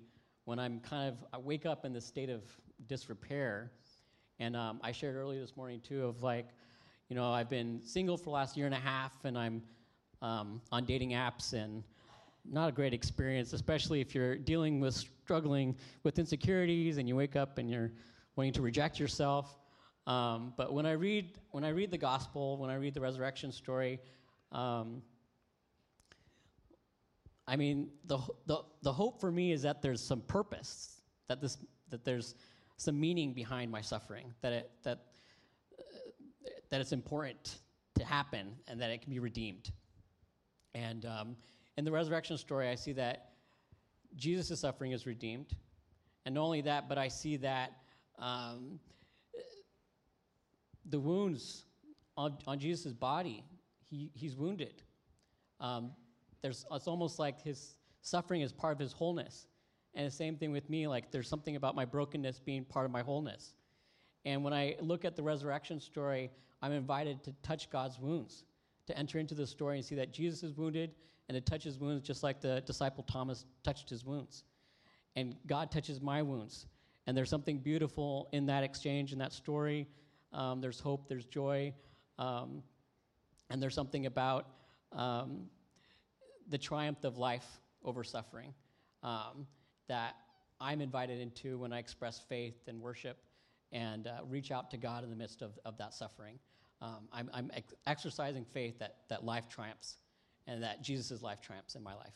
when 0.50 0.58
I'm 0.58 0.80
kind 0.80 1.08
of, 1.08 1.24
I 1.32 1.38
wake 1.38 1.68
up 1.68 1.86
in 1.86 1.94
this 1.94 2.08
state 2.08 2.32
of 2.32 2.42
disrepair. 2.88 3.70
And 4.40 4.56
um, 4.56 4.80
I 4.84 4.92
shared 4.92 5.16
earlier 5.16 5.40
this 5.40 5.56
morning, 5.56 5.80
too, 5.80 6.06
of 6.06 6.24
like, 6.24 6.48
you 7.08 7.16
know, 7.16 7.32
I've 7.32 7.52
been 7.52 7.80
single 7.84 8.18
for 8.18 8.24
the 8.24 8.30
last 8.32 8.58
year 8.58 8.66
and 8.66 8.74
a 8.74 8.80
half, 8.80 9.14
and 9.26 9.38
I'm 9.38 9.62
um, 10.24 10.60
on 10.72 10.86
dating 10.86 11.12
apps, 11.12 11.54
and 11.54 11.84
not 12.44 12.68
a 12.68 12.72
great 12.72 12.96
experience, 12.96 13.54
especially 13.54 14.02
if 14.02 14.16
you're 14.16 14.38
dealing 14.38 14.80
with 14.80 14.96
struggling 14.96 15.76
with 16.02 16.18
insecurities 16.18 16.98
and 16.98 17.08
you 17.08 17.16
wake 17.16 17.36
up 17.36 17.60
and 17.60 17.70
you're 17.70 17.92
wanting 18.36 18.54
to 18.54 18.64
reject 18.64 19.00
yourself. 19.00 19.60
Um, 20.08 20.54
but 20.58 20.74
when 20.74 20.88
I 20.88 20.94
read 20.94 21.38
when 21.52 21.64
I 21.64 21.70
read 21.70 21.92
the 21.92 21.98
gospel, 22.00 22.58
when 22.58 22.72
I 22.72 22.76
read 22.76 22.96
the 22.96 23.02
resurrection 23.02 23.52
story, 23.52 24.00
um, 24.52 25.02
I 27.48 27.56
mean 27.56 27.90
the, 28.06 28.20
the 28.46 28.60
the 28.82 28.92
hope 28.92 29.20
for 29.20 29.32
me 29.32 29.52
is 29.52 29.62
that 29.64 29.82
there's 29.82 30.02
some 30.02 30.22
purpose, 30.22 31.02
that 31.28 31.42
this 31.42 31.58
that 31.90 32.04
there's 32.04 32.36
some 32.78 33.00
meaning 33.00 33.34
behind 33.34 33.72
my 33.72 33.82
suffering, 33.82 34.34
that 34.42 34.54
it 34.54 34.72
that 34.84 35.00
uh, 35.78 35.84
that 36.70 36.82
it's 36.82 36.92
important 36.92 37.60
to 37.96 38.06
happen, 38.06 38.56
and 38.68 38.80
that 38.82 38.92
it 38.92 39.02
can 39.02 39.12
be 39.12 39.20
redeemed. 39.20 39.72
And 40.74 41.06
um, 41.06 41.36
in 41.78 41.86
the 41.86 41.92
resurrection 41.92 42.38
story, 42.38 42.70
I 42.70 42.76
see 42.76 42.94
that 42.94 43.32
Jesus' 44.16 44.60
suffering 44.60 44.92
is 44.92 45.06
redeemed. 45.06 45.56
And 46.26 46.36
not 46.36 46.44
only 46.44 46.62
that, 46.62 46.90
but 46.90 46.98
I 46.98 47.08
see 47.08 47.38
that 47.38 47.72
um, 48.18 48.80
the 50.90 51.00
wounds 51.00 51.66
on, 52.18 52.38
on 52.46 52.60
Jesus' 52.60 52.94
body, 52.94 53.44
he, 53.90 54.12
he's 54.14 54.36
wounded. 54.36 54.84
Um, 55.60 55.92
there's, 56.42 56.66
it's 56.72 56.88
almost 56.88 57.20
like 57.20 57.42
his 57.42 57.76
suffering 58.02 58.42
is 58.42 58.52
part 58.52 58.74
of 58.74 58.80
his 58.80 58.94
wholeness. 58.94 59.48
And 59.96 60.06
the 60.06 60.12
same 60.12 60.38
thing 60.38 60.52
with 60.52 60.70
me, 60.70 60.88
like 60.88 61.12
there's 61.12 61.28
something 61.28 61.56
about 61.56 61.76
my 61.76 61.86
brokenness 61.86 62.40
being 62.40 62.64
part 62.64 62.86
of 62.86 62.92
my 62.92 63.02
wholeness. 63.02 63.56
And 64.26 64.44
when 64.44 64.54
I 64.54 64.76
look 64.82 65.06
at 65.06 65.16
the 65.16 65.24
resurrection 65.24 65.80
story, 65.80 66.30
I'm 66.62 66.72
invited 66.72 67.24
to 67.24 67.34
touch 67.42 67.70
God's 67.70 68.00
wounds, 68.00 68.44
to 68.88 68.98
enter 68.98 69.18
into 69.18 69.34
the 69.34 69.48
story 69.48 69.78
and 69.78 69.86
see 69.86 69.96
that 69.96 70.14
Jesus 70.14 70.44
is 70.44 70.56
wounded 70.56 70.92
and 71.28 71.36
to 71.36 71.42
touch 71.42 71.64
his 71.64 71.80
wounds 71.80 72.06
just 72.06 72.24
like 72.24 72.42
the 72.42 72.62
disciple 72.66 73.04
Thomas 73.04 73.46
touched 73.64 73.90
his 73.90 74.06
wounds. 74.06 74.44
And 75.16 75.36
God 75.48 75.72
touches 75.72 76.02
my 76.02 76.22
wounds. 76.22 76.68
And 77.08 77.18
there's 77.18 77.30
something 77.30 77.58
beautiful 77.58 78.30
in 78.34 78.46
that 78.48 78.64
exchange, 78.64 79.14
in 79.14 79.20
that 79.20 79.34
story. 79.34 79.88
Um, 80.32 80.62
there's 80.62 80.80
hope, 80.80 81.08
there's 81.08 81.26
joy, 81.26 81.74
um, 82.20 82.62
and 83.50 83.62
there's 83.62 83.76
something 83.76 84.06
about 84.06 84.48
um, 84.92 85.48
the 86.50 86.58
triumph 86.58 87.04
of 87.04 87.18
life 87.18 87.46
over 87.84 88.04
suffering 88.04 88.54
um, 89.04 89.48
that 89.88 90.16
I'm 90.60 90.82
invited 90.82 91.20
into 91.20 91.58
when 91.58 91.72
I 91.72 91.80
express 91.80 92.20
faith 92.20 92.68
and 92.68 92.82
worship 92.82 93.18
and 93.72 94.08
uh, 94.08 94.20
reach 94.28 94.52
out 94.52 94.72
to 94.72 94.78
God 94.78 95.04
in 95.04 95.10
the 95.10 95.16
midst 95.16 95.42
of, 95.42 95.58
of 95.64 95.78
that 95.78 95.94
suffering. 95.94 96.40
Um, 96.82 97.08
I'm, 97.12 97.30
I'm 97.34 97.52
ex- 97.54 97.74
exercising 97.88 98.46
faith 98.46 98.80
that, 98.80 98.98
that 99.10 99.24
life 99.24 99.48
triumphs 99.48 99.98
and 100.48 100.64
that 100.64 100.82
Jesus' 100.82 101.22
life 101.22 101.42
triumphs 101.42 101.76
in 101.76 101.84
my 101.84 101.94
life. 101.94 102.14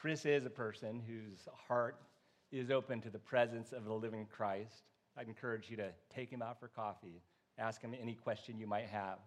Chris 0.00 0.24
is 0.24 0.46
a 0.46 0.50
person 0.50 1.02
whose 1.06 1.46
heart 1.68 2.00
is 2.50 2.70
open 2.70 3.02
to 3.02 3.10
the 3.10 3.18
presence 3.18 3.72
of 3.72 3.84
the 3.84 3.92
living 3.92 4.26
Christ. 4.34 4.84
I'd 5.14 5.28
encourage 5.28 5.68
you 5.68 5.76
to 5.76 5.90
take 6.08 6.30
him 6.30 6.40
out 6.40 6.58
for 6.58 6.68
coffee, 6.68 7.20
ask 7.58 7.82
him 7.82 7.94
any 8.00 8.14
question 8.14 8.58
you 8.58 8.66
might 8.66 8.86
have. 8.86 9.18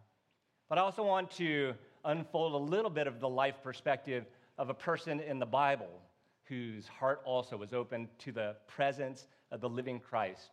But 0.69 0.79
I 0.79 0.81
also 0.81 1.03
want 1.03 1.29
to 1.33 1.75
unfold 2.05 2.53
a 2.55 2.71
little 2.71 2.89
bit 2.89 3.05
of 3.05 3.19
the 3.19 3.29
life 3.29 3.53
perspective 3.61 4.25
of 4.57 4.71
a 4.71 4.73
person 4.73 5.19
in 5.19 5.37
the 5.37 5.45
Bible 5.45 6.01
whose 6.45 6.87
heart 6.87 7.21
also 7.23 7.55
was 7.55 7.71
open 7.71 8.09
to 8.17 8.31
the 8.31 8.55
presence 8.65 9.27
of 9.51 9.61
the 9.61 9.69
living 9.69 9.99
Christ. 9.99 10.49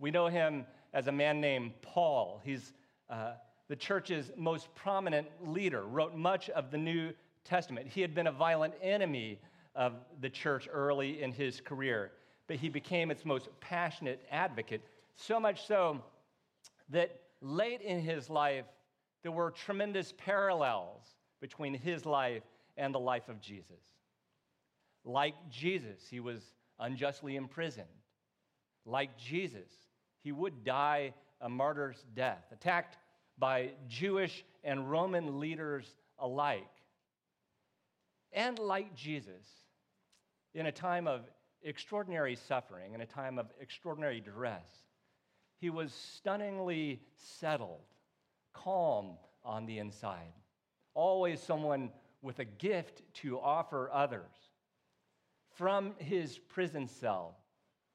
We 0.00 0.10
know 0.10 0.26
him 0.26 0.66
as 0.92 1.06
a 1.06 1.12
man 1.12 1.40
named 1.40 1.70
Paul. 1.82 2.40
He's 2.44 2.72
uh, 3.08 3.34
the 3.68 3.76
church's 3.76 4.32
most 4.36 4.74
prominent 4.74 5.28
leader, 5.40 5.84
wrote 5.84 6.16
much 6.16 6.50
of 6.50 6.72
the 6.72 6.78
New 6.78 7.12
Testament. 7.46 7.86
He 7.88 8.00
had 8.00 8.14
been 8.14 8.26
a 8.26 8.32
violent 8.32 8.74
enemy 8.82 9.40
of 9.74 9.94
the 10.20 10.30
church 10.30 10.68
early 10.70 11.22
in 11.22 11.32
his 11.32 11.60
career, 11.60 12.12
but 12.46 12.56
he 12.56 12.68
became 12.68 13.10
its 13.10 13.24
most 13.24 13.48
passionate 13.60 14.24
advocate, 14.30 14.82
so 15.16 15.38
much 15.38 15.66
so 15.66 16.02
that 16.90 17.20
late 17.40 17.80
in 17.80 18.00
his 18.00 18.30
life, 18.30 18.64
there 19.22 19.32
were 19.32 19.50
tremendous 19.50 20.12
parallels 20.16 21.02
between 21.40 21.74
his 21.74 22.06
life 22.06 22.42
and 22.76 22.94
the 22.94 22.98
life 22.98 23.28
of 23.28 23.40
Jesus. 23.40 23.82
Like 25.04 25.34
Jesus, 25.50 26.00
he 26.10 26.20
was 26.20 26.40
unjustly 26.78 27.36
imprisoned. 27.36 27.86
Like 28.84 29.16
Jesus, 29.18 29.70
he 30.22 30.32
would 30.32 30.64
die 30.64 31.14
a 31.40 31.48
martyr's 31.48 32.04
death, 32.14 32.44
attacked 32.52 32.96
by 33.38 33.70
Jewish 33.88 34.44
and 34.64 34.90
Roman 34.90 35.38
leaders 35.38 35.94
alike. 36.18 36.66
And 38.36 38.58
like 38.58 38.94
Jesus, 38.94 39.46
in 40.54 40.66
a 40.66 40.72
time 40.72 41.08
of 41.08 41.22
extraordinary 41.62 42.36
suffering, 42.36 42.92
in 42.92 43.00
a 43.00 43.06
time 43.06 43.38
of 43.38 43.46
extraordinary 43.58 44.20
duress, 44.20 44.68
he 45.58 45.70
was 45.70 45.90
stunningly 45.92 47.00
settled, 47.16 47.80
calm 48.52 49.16
on 49.42 49.64
the 49.64 49.78
inside, 49.78 50.34
always 50.92 51.40
someone 51.40 51.90
with 52.20 52.38
a 52.38 52.44
gift 52.44 53.00
to 53.14 53.40
offer 53.40 53.90
others 53.90 54.50
from 55.54 55.94
his 55.96 56.36
prison 56.36 56.86
cell, 56.86 57.38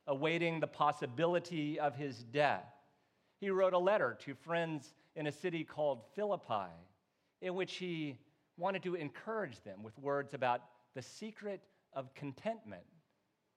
awaiting 0.07 0.60
the 0.60 0.65
possibility 0.65 1.79
of 1.79 1.95
his 1.95 2.24
death. 2.24 2.65
He 3.39 3.51
wrote 3.51 3.74
a 3.74 3.77
letter 3.77 4.17
to 4.21 4.33
friends 4.33 4.95
in 5.15 5.27
a 5.27 5.31
city 5.31 5.63
called 5.63 6.01
Philippi, 6.15 6.71
in 7.41 7.53
which 7.53 7.75
he 7.75 8.17
wanted 8.58 8.84
to 8.84 8.96
encourage 8.96 9.62
them 9.62 9.84
with 9.84 9.98
words 9.98 10.34
about 10.34 10.62
the 10.93 11.01
secret 11.01 11.62
of 11.93 12.13
contentment. 12.13 12.84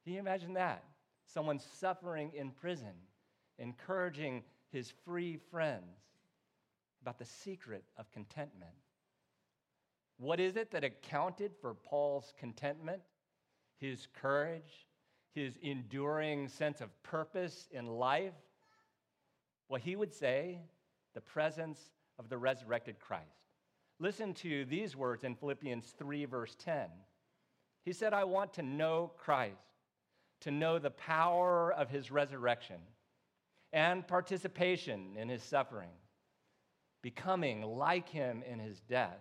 Can 0.04 0.14
you 0.14 0.18
imagine 0.18 0.54
that? 0.54 0.84
Someone 1.26 1.58
suffering 1.58 2.32
in 2.34 2.50
prison, 2.50 2.94
encouraging 3.58 4.42
his 4.70 4.92
free 5.04 5.38
friends 5.50 5.98
about 7.02 7.18
the 7.18 7.24
secret 7.24 7.84
of 7.96 8.10
contentment. 8.12 8.72
What 10.18 10.40
is 10.40 10.56
it 10.56 10.70
that 10.70 10.84
accounted 10.84 11.52
for 11.60 11.74
Paul's 11.74 12.32
contentment? 12.38 13.02
his 13.84 14.08
courage, 14.20 14.86
his 15.34 15.56
enduring 15.62 16.48
sense 16.48 16.80
of 16.80 17.02
purpose 17.02 17.68
in 17.70 17.86
life? 17.86 18.34
Well, 19.68 19.80
he 19.80 19.96
would 19.96 20.12
say, 20.12 20.60
the 21.14 21.20
presence 21.20 21.78
of 22.18 22.28
the 22.28 22.38
resurrected 22.38 22.98
Christ. 22.98 23.43
Listen 24.00 24.34
to 24.34 24.64
these 24.64 24.96
words 24.96 25.24
in 25.24 25.34
Philippians 25.36 25.94
3, 25.96 26.24
verse 26.24 26.56
10. 26.58 26.86
He 27.84 27.92
said, 27.92 28.12
I 28.12 28.24
want 28.24 28.54
to 28.54 28.62
know 28.62 29.12
Christ, 29.16 29.54
to 30.40 30.50
know 30.50 30.78
the 30.78 30.90
power 30.90 31.72
of 31.72 31.90
his 31.90 32.10
resurrection 32.10 32.78
and 33.72 34.06
participation 34.06 35.16
in 35.16 35.28
his 35.28 35.42
suffering, 35.42 35.90
becoming 37.02 37.62
like 37.62 38.08
him 38.08 38.42
in 38.48 38.58
his 38.58 38.80
death, 38.80 39.20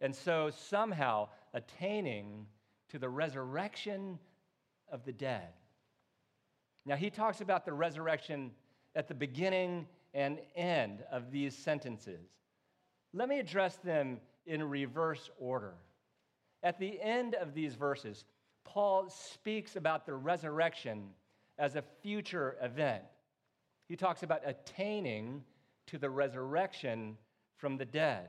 and 0.00 0.14
so 0.14 0.50
somehow 0.50 1.28
attaining 1.54 2.46
to 2.88 2.98
the 2.98 3.08
resurrection 3.08 4.18
of 4.90 5.04
the 5.04 5.12
dead. 5.12 5.48
Now, 6.86 6.96
he 6.96 7.10
talks 7.10 7.40
about 7.40 7.64
the 7.64 7.72
resurrection 7.72 8.52
at 8.94 9.08
the 9.08 9.14
beginning 9.14 9.86
and 10.14 10.38
end 10.56 11.04
of 11.10 11.30
these 11.30 11.56
sentences. 11.56 12.28
Let 13.12 13.28
me 13.28 13.38
address 13.38 13.76
them 13.76 14.20
in 14.46 14.62
reverse 14.62 15.30
order. 15.38 15.74
At 16.62 16.78
the 16.78 17.00
end 17.00 17.34
of 17.34 17.54
these 17.54 17.74
verses, 17.74 18.24
Paul 18.64 19.08
speaks 19.08 19.76
about 19.76 20.06
the 20.06 20.14
resurrection 20.14 21.10
as 21.58 21.76
a 21.76 21.82
future 22.02 22.56
event. 22.62 23.04
He 23.88 23.96
talks 23.96 24.22
about 24.22 24.42
attaining 24.44 25.42
to 25.86 25.98
the 25.98 26.10
resurrection 26.10 27.16
from 27.56 27.76
the 27.76 27.84
dead. 27.84 28.28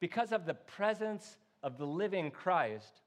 Because 0.00 0.32
of 0.32 0.46
the 0.46 0.54
presence 0.54 1.36
of 1.62 1.78
the 1.78 1.86
living 1.86 2.30
Christ, 2.30 3.02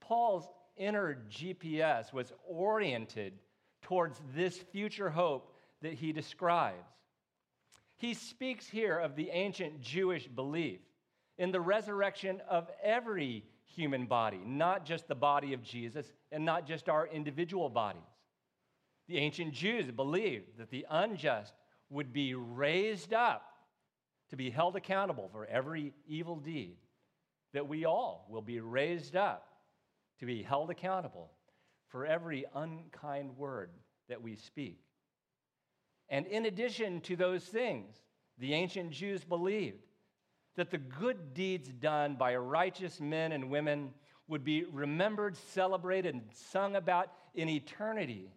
Paul's 0.00 0.48
inner 0.76 1.18
GPS 1.30 2.12
was 2.12 2.32
oriented 2.48 3.34
towards 3.82 4.20
this 4.34 4.56
future 4.56 5.10
hope 5.10 5.54
that 5.82 5.94
he 5.94 6.12
describes. 6.12 6.88
He 8.00 8.14
speaks 8.14 8.66
here 8.66 8.98
of 8.98 9.14
the 9.14 9.28
ancient 9.28 9.82
Jewish 9.82 10.26
belief 10.26 10.80
in 11.36 11.52
the 11.52 11.60
resurrection 11.60 12.40
of 12.48 12.70
every 12.82 13.44
human 13.76 14.06
body, 14.06 14.40
not 14.42 14.86
just 14.86 15.06
the 15.06 15.14
body 15.14 15.52
of 15.52 15.62
Jesus 15.62 16.10
and 16.32 16.42
not 16.42 16.66
just 16.66 16.88
our 16.88 17.06
individual 17.06 17.68
bodies. 17.68 18.00
The 19.06 19.18
ancient 19.18 19.52
Jews 19.52 19.90
believed 19.90 20.56
that 20.56 20.70
the 20.70 20.86
unjust 20.88 21.52
would 21.90 22.10
be 22.10 22.34
raised 22.34 23.12
up 23.12 23.42
to 24.30 24.36
be 24.36 24.48
held 24.48 24.76
accountable 24.76 25.28
for 25.30 25.44
every 25.44 25.92
evil 26.08 26.36
deed, 26.36 26.78
that 27.52 27.68
we 27.68 27.84
all 27.84 28.26
will 28.30 28.40
be 28.40 28.60
raised 28.60 29.14
up 29.14 29.46
to 30.20 30.24
be 30.24 30.42
held 30.42 30.70
accountable 30.70 31.32
for 31.88 32.06
every 32.06 32.46
unkind 32.54 33.36
word 33.36 33.72
that 34.08 34.22
we 34.22 34.36
speak. 34.36 34.80
And 36.10 36.26
in 36.26 36.46
addition 36.46 37.00
to 37.02 37.16
those 37.16 37.44
things, 37.44 37.94
the 38.38 38.52
ancient 38.52 38.90
Jews 38.90 39.24
believed 39.24 39.86
that 40.56 40.70
the 40.70 40.78
good 40.78 41.32
deeds 41.32 41.68
done 41.68 42.16
by 42.16 42.36
righteous 42.36 43.00
men 43.00 43.32
and 43.32 43.48
women 43.48 43.94
would 44.26 44.44
be 44.44 44.64
remembered, 44.64 45.36
celebrated, 45.36 46.14
and 46.14 46.24
sung 46.32 46.76
about 46.76 47.12
in 47.34 47.48
eternity, 47.48 48.28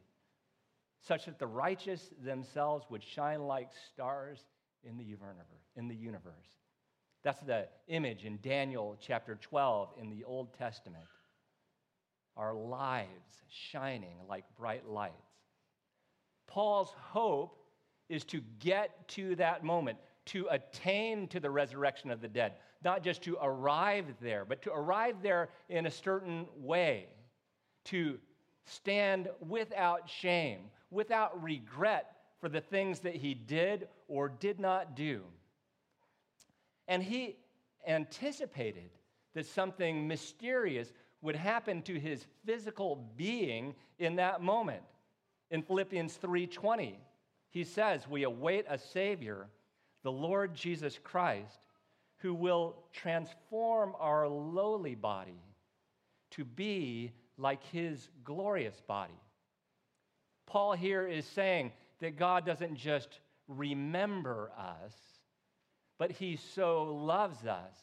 such 1.01 1.25
that 1.25 1.39
the 1.39 1.47
righteous 1.47 2.09
themselves 2.23 2.85
would 2.89 3.03
shine 3.03 3.41
like 3.41 3.69
stars 3.91 4.39
in 4.83 4.97
the 4.97 5.95
universe. 5.95 6.33
That's 7.23 7.41
the 7.41 7.67
image 7.87 8.25
in 8.25 8.39
Daniel 8.41 8.97
chapter 9.01 9.35
12 9.35 9.93
in 9.99 10.09
the 10.09 10.23
Old 10.23 10.53
Testament. 10.57 11.05
Our 12.35 12.53
lives 12.53 13.41
shining 13.49 14.17
like 14.27 14.43
bright 14.57 14.87
lights. 14.87 15.13
Paul's 16.47 16.93
hope 16.99 17.59
is 18.09 18.23
to 18.25 18.41
get 18.59 19.07
to 19.09 19.35
that 19.35 19.63
moment, 19.63 19.97
to 20.25 20.47
attain 20.49 21.27
to 21.27 21.39
the 21.39 21.49
resurrection 21.49 22.11
of 22.11 22.21
the 22.21 22.27
dead, 22.27 22.53
not 22.83 23.03
just 23.03 23.21
to 23.23 23.37
arrive 23.41 24.05
there, 24.21 24.45
but 24.45 24.61
to 24.61 24.71
arrive 24.71 25.15
there 25.21 25.49
in 25.69 25.85
a 25.85 25.91
certain 25.91 26.45
way, 26.57 27.07
to 27.85 28.19
stand 28.65 29.29
without 29.39 30.09
shame, 30.09 30.61
without 30.91 31.41
regret 31.41 32.15
for 32.39 32.49
the 32.49 32.61
things 32.61 32.99
that 32.99 33.15
he 33.15 33.33
did 33.33 33.87
or 34.07 34.29
did 34.29 34.59
not 34.59 34.95
do. 34.95 35.23
And 36.87 37.01
he 37.01 37.37
anticipated 37.87 38.89
that 39.33 39.45
something 39.45 40.07
mysterious 40.07 40.91
would 41.21 41.35
happen 41.35 41.81
to 41.83 41.99
his 41.99 42.25
physical 42.45 43.09
being 43.15 43.75
in 43.97 44.17
that 44.17 44.41
moment. 44.41 44.83
In 45.49 45.61
Philippians 45.61 46.17
3:20, 46.17 46.97
he 47.53 47.63
says, 47.63 48.07
"We 48.07 48.23
await 48.23 48.65
a 48.67 48.79
savior, 48.79 49.47
the 50.01 50.11
Lord 50.11 50.55
Jesus 50.55 50.97
Christ, 50.97 51.59
who 52.17 52.33
will 52.33 52.83
transform 52.91 53.95
our 53.99 54.27
lowly 54.27 54.95
body 54.95 55.39
to 56.31 56.43
be 56.43 57.13
like 57.37 57.63
his 57.65 58.09
glorious 58.23 58.81
body." 58.81 59.19
Paul 60.47 60.73
here 60.73 61.07
is 61.07 61.27
saying 61.27 61.71
that 61.99 62.17
God 62.17 62.43
doesn't 62.43 62.75
just 62.75 63.19
remember 63.47 64.51
us, 64.57 65.21
but 65.99 66.11
he 66.11 66.35
so 66.35 66.83
loves 66.95 67.45
us 67.45 67.77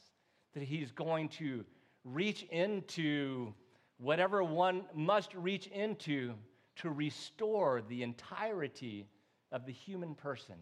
that 0.52 0.64
he's 0.64 0.90
going 0.90 1.28
to 1.28 1.64
reach 2.02 2.42
into 2.44 3.54
whatever 3.98 4.42
one 4.42 4.84
must 4.94 5.32
reach 5.34 5.68
into 5.68 6.36
to 6.74 6.90
restore 6.90 7.82
the 7.82 8.02
entirety 8.02 9.06
of 9.52 9.66
the 9.66 9.72
human 9.72 10.14
person. 10.14 10.56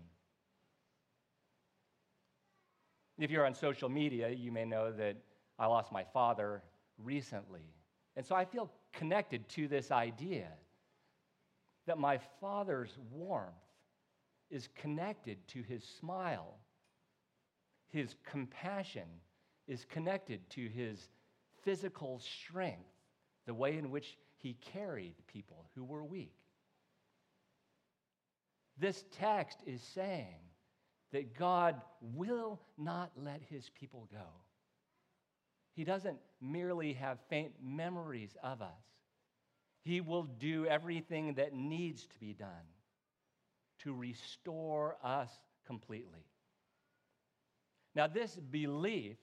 If 3.19 3.31
you're 3.31 3.47
on 3.47 3.55
social 3.55 3.89
media, 3.89 4.31
you 4.31 4.53
may 4.53 4.65
know 4.65 4.93
that 4.93 5.17
I 5.59 5.67
lost 5.67 5.91
my 5.91 6.05
father 6.05 6.63
recently. 6.99 7.75
And 8.17 8.25
so 8.25 8.35
I 8.35 8.45
feel 8.45 8.71
connected 8.93 9.49
to 9.51 9.69
this 9.69 9.91
idea 9.91 10.49
that 11.87 11.99
my 11.99 12.19
father's 12.41 12.97
warmth 13.11 13.55
is 14.51 14.69
connected 14.75 15.47
to 15.49 15.63
his 15.63 15.83
smile. 15.83 16.55
His 17.91 18.15
compassion 18.31 19.09
is 19.67 19.85
connected 19.85 20.49
to 20.51 20.69
his 20.69 21.09
physical 21.63 22.21
strength, 22.21 22.89
the 23.47 23.55
way 23.55 23.77
in 23.79 23.91
which 23.91 24.17
he 24.37 24.55
carried 24.55 25.15
people 25.27 25.69
who 25.75 25.85
were 25.85 26.05
weak. 26.05 26.35
This 28.79 29.05
text 29.19 29.59
is 29.67 29.83
saying 29.83 30.41
that 31.13 31.37
God 31.37 31.81
will 32.01 32.61
not 32.77 33.11
let 33.17 33.41
his 33.49 33.71
people 33.79 34.09
go. 34.13 34.27
He 35.79 35.85
doesn't 35.85 36.19
merely 36.41 36.93
have 36.95 37.19
faint 37.29 37.53
memories 37.63 38.37
of 38.43 38.63
us, 38.63 38.83
He 39.85 40.01
will 40.01 40.25
do 40.25 40.67
everything 40.67 41.35
that 41.35 41.55
needs 41.55 42.07
to 42.07 42.19
be 42.19 42.35
done 42.35 42.49
to 43.85 43.95
restore 43.95 44.97
us 45.05 45.31
completely. 45.67 46.27
Now, 47.95 48.09
this 48.09 48.35
belief 48.51 49.19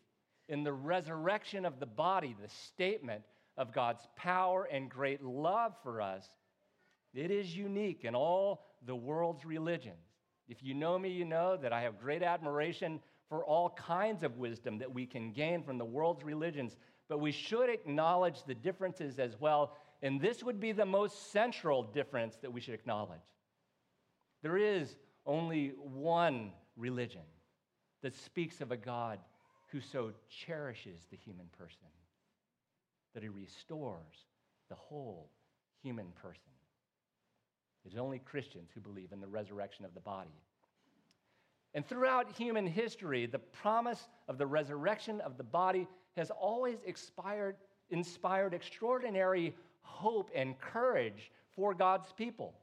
in 0.47 0.63
the 0.63 0.71
resurrection 0.71 1.65
of 1.65 1.79
the 1.79 1.85
body, 1.85 2.35
the 2.41 2.47
statement 2.47 3.23
of 3.57 3.73
God's 3.73 4.07
power 4.15 4.63
and 4.71 4.89
great 4.89 5.21
love 5.21 5.73
for 5.83 6.01
us, 6.01 6.29
it 7.15 7.31
is 7.31 7.55
unique 7.55 8.03
in 8.03 8.15
all 8.15 8.65
the 8.85 8.95
world's 8.95 9.45
religions. 9.45 10.05
If 10.47 10.61
you 10.61 10.73
know 10.73 10.99
me, 10.99 11.09
you 11.09 11.25
know 11.25 11.57
that 11.57 11.73
I 11.73 11.81
have 11.81 11.99
great 11.99 12.21
admiration 12.21 12.99
for 13.29 13.43
all 13.43 13.69
kinds 13.71 14.23
of 14.23 14.37
wisdom 14.37 14.77
that 14.77 14.93
we 14.93 15.05
can 15.05 15.31
gain 15.31 15.63
from 15.63 15.77
the 15.77 15.85
world's 15.85 16.23
religions, 16.23 16.75
but 17.07 17.19
we 17.19 17.31
should 17.31 17.69
acknowledge 17.69 18.43
the 18.43 18.53
differences 18.53 19.17
as 19.17 19.39
well. 19.39 19.75
And 20.03 20.21
this 20.21 20.43
would 20.43 20.59
be 20.59 20.71
the 20.71 20.85
most 20.85 21.31
central 21.31 21.83
difference 21.83 22.35
that 22.41 22.51
we 22.51 22.61
should 22.61 22.75
acknowledge. 22.75 23.19
There 24.43 24.57
is 24.57 24.95
only 25.25 25.69
one 25.79 26.51
religion 26.77 27.21
that 28.03 28.15
speaks 28.15 28.61
of 28.61 28.71
a 28.71 28.77
God 28.77 29.19
who 29.71 29.81
so 29.81 30.11
cherishes 30.29 31.07
the 31.09 31.17
human 31.17 31.47
person 31.57 31.87
that 33.15 33.23
he 33.23 33.29
restores 33.29 34.25
the 34.69 34.75
whole 34.75 35.31
human 35.81 36.07
person. 36.21 36.54
It's 37.85 37.97
only 37.97 38.19
Christians 38.19 38.69
who 38.73 38.81
believe 38.81 39.11
in 39.11 39.21
the 39.21 39.27
resurrection 39.27 39.85
of 39.85 39.93
the 39.93 39.99
body. 39.99 40.33
And 41.73 41.85
throughout 41.85 42.31
human 42.31 42.65
history, 42.65 43.25
the 43.25 43.39
promise 43.39 44.07
of 44.27 44.37
the 44.37 44.47
resurrection 44.47 45.21
of 45.21 45.37
the 45.37 45.43
body 45.43 45.87
has 46.15 46.31
always 46.31 46.77
expired, 46.85 47.57
inspired 47.89 48.53
extraordinary 48.53 49.53
hope 49.81 50.31
and 50.33 50.57
courage 50.59 51.31
for 51.55 51.73
God's 51.73 52.11
people. 52.13 52.53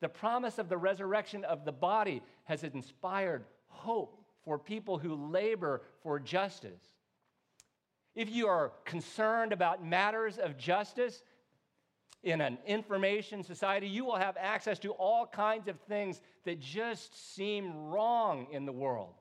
The 0.00 0.08
promise 0.08 0.58
of 0.58 0.68
the 0.68 0.76
resurrection 0.76 1.44
of 1.44 1.64
the 1.64 1.72
body 1.72 2.22
has 2.44 2.62
inspired 2.62 3.44
hope 3.68 4.22
for 4.44 4.58
people 4.58 4.98
who 4.98 5.14
labor 5.14 5.82
for 6.02 6.20
justice. 6.20 6.82
If 8.14 8.30
you 8.30 8.48
are 8.48 8.72
concerned 8.84 9.52
about 9.52 9.84
matters 9.84 10.38
of 10.38 10.56
justice, 10.56 11.22
in 12.22 12.40
an 12.40 12.58
information 12.66 13.42
society, 13.42 13.86
you 13.86 14.04
will 14.04 14.16
have 14.16 14.36
access 14.38 14.78
to 14.80 14.92
all 14.92 15.26
kinds 15.26 15.68
of 15.68 15.78
things 15.80 16.20
that 16.44 16.60
just 16.60 17.34
seem 17.34 17.88
wrong 17.88 18.48
in 18.50 18.66
the 18.66 18.72
world. 18.72 19.14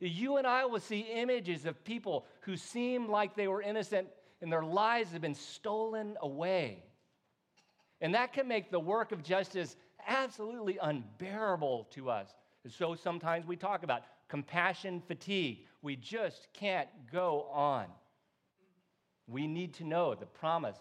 You 0.00 0.36
and 0.36 0.46
I 0.46 0.64
will 0.66 0.80
see 0.80 1.00
images 1.00 1.66
of 1.66 1.82
people 1.84 2.26
who 2.40 2.56
seem 2.56 3.08
like 3.08 3.34
they 3.34 3.48
were 3.48 3.62
innocent 3.62 4.08
and 4.40 4.52
their 4.52 4.64
lives 4.64 5.12
have 5.12 5.22
been 5.22 5.34
stolen 5.34 6.16
away. 6.20 6.82
And 8.00 8.14
that 8.14 8.32
can 8.32 8.46
make 8.46 8.70
the 8.70 8.80
work 8.80 9.12
of 9.12 9.22
justice 9.22 9.76
absolutely 10.06 10.78
unbearable 10.82 11.88
to 11.92 12.10
us. 12.10 12.28
So 12.68 12.94
sometimes 12.94 13.46
we 13.46 13.56
talk 13.56 13.82
about 13.82 14.02
compassion 14.28 15.02
fatigue. 15.06 15.60
We 15.82 15.96
just 15.96 16.48
can't 16.52 16.88
go 17.10 17.46
on. 17.52 17.86
We 19.26 19.46
need 19.46 19.74
to 19.74 19.84
know 19.84 20.14
the 20.14 20.26
promise 20.26 20.76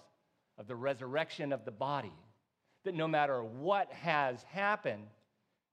of 0.57 0.67
the 0.67 0.75
resurrection 0.75 1.51
of 1.51 1.65
the 1.65 1.71
body, 1.71 2.13
that 2.83 2.93
no 2.93 3.07
matter 3.07 3.43
what 3.43 3.91
has 3.93 4.43
happened 4.43 5.07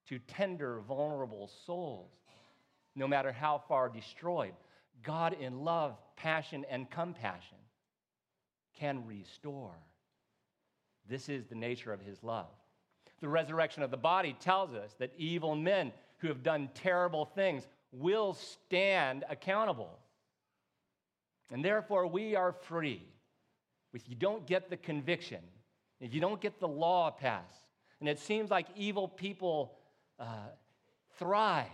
to 0.08 0.18
tender, 0.20 0.80
vulnerable 0.86 1.50
souls, 1.66 2.10
no 2.96 3.06
matter 3.06 3.32
how 3.32 3.62
far 3.68 3.88
destroyed, 3.88 4.52
God 5.02 5.36
in 5.40 5.64
love, 5.64 5.96
passion, 6.16 6.64
and 6.70 6.90
compassion 6.90 7.58
can 8.78 9.06
restore. 9.06 9.74
This 11.08 11.28
is 11.28 11.46
the 11.46 11.54
nature 11.54 11.92
of 11.92 12.00
his 12.00 12.22
love. 12.22 12.50
The 13.20 13.28
resurrection 13.28 13.82
of 13.82 13.90
the 13.90 13.96
body 13.96 14.36
tells 14.40 14.74
us 14.74 14.94
that 14.98 15.12
evil 15.16 15.54
men 15.54 15.92
who 16.18 16.28
have 16.28 16.42
done 16.42 16.70
terrible 16.74 17.24
things 17.24 17.66
will 17.92 18.34
stand 18.34 19.24
accountable. 19.28 19.98
And 21.50 21.64
therefore, 21.64 22.06
we 22.06 22.36
are 22.36 22.52
free 22.52 23.02
if 23.92 24.08
you 24.08 24.14
don't 24.14 24.46
get 24.46 24.70
the 24.70 24.76
conviction, 24.76 25.40
if 26.00 26.14
you 26.14 26.20
don't 26.20 26.40
get 26.40 26.60
the 26.60 26.68
law 26.68 27.10
passed, 27.10 27.66
and 28.00 28.08
it 28.08 28.18
seems 28.18 28.50
like 28.50 28.66
evil 28.76 29.08
people 29.08 29.76
uh, 30.18 30.48
thrive, 31.18 31.66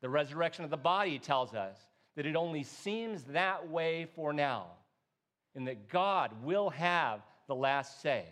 the 0.00 0.08
resurrection 0.08 0.64
of 0.64 0.70
the 0.70 0.76
body 0.76 1.18
tells 1.18 1.54
us 1.54 1.76
that 2.16 2.26
it 2.26 2.36
only 2.36 2.62
seems 2.62 3.24
that 3.24 3.68
way 3.68 4.06
for 4.14 4.32
now, 4.32 4.66
and 5.54 5.66
that 5.66 5.88
God 5.88 6.32
will 6.42 6.70
have 6.70 7.20
the 7.46 7.54
last 7.54 8.02
say. 8.02 8.24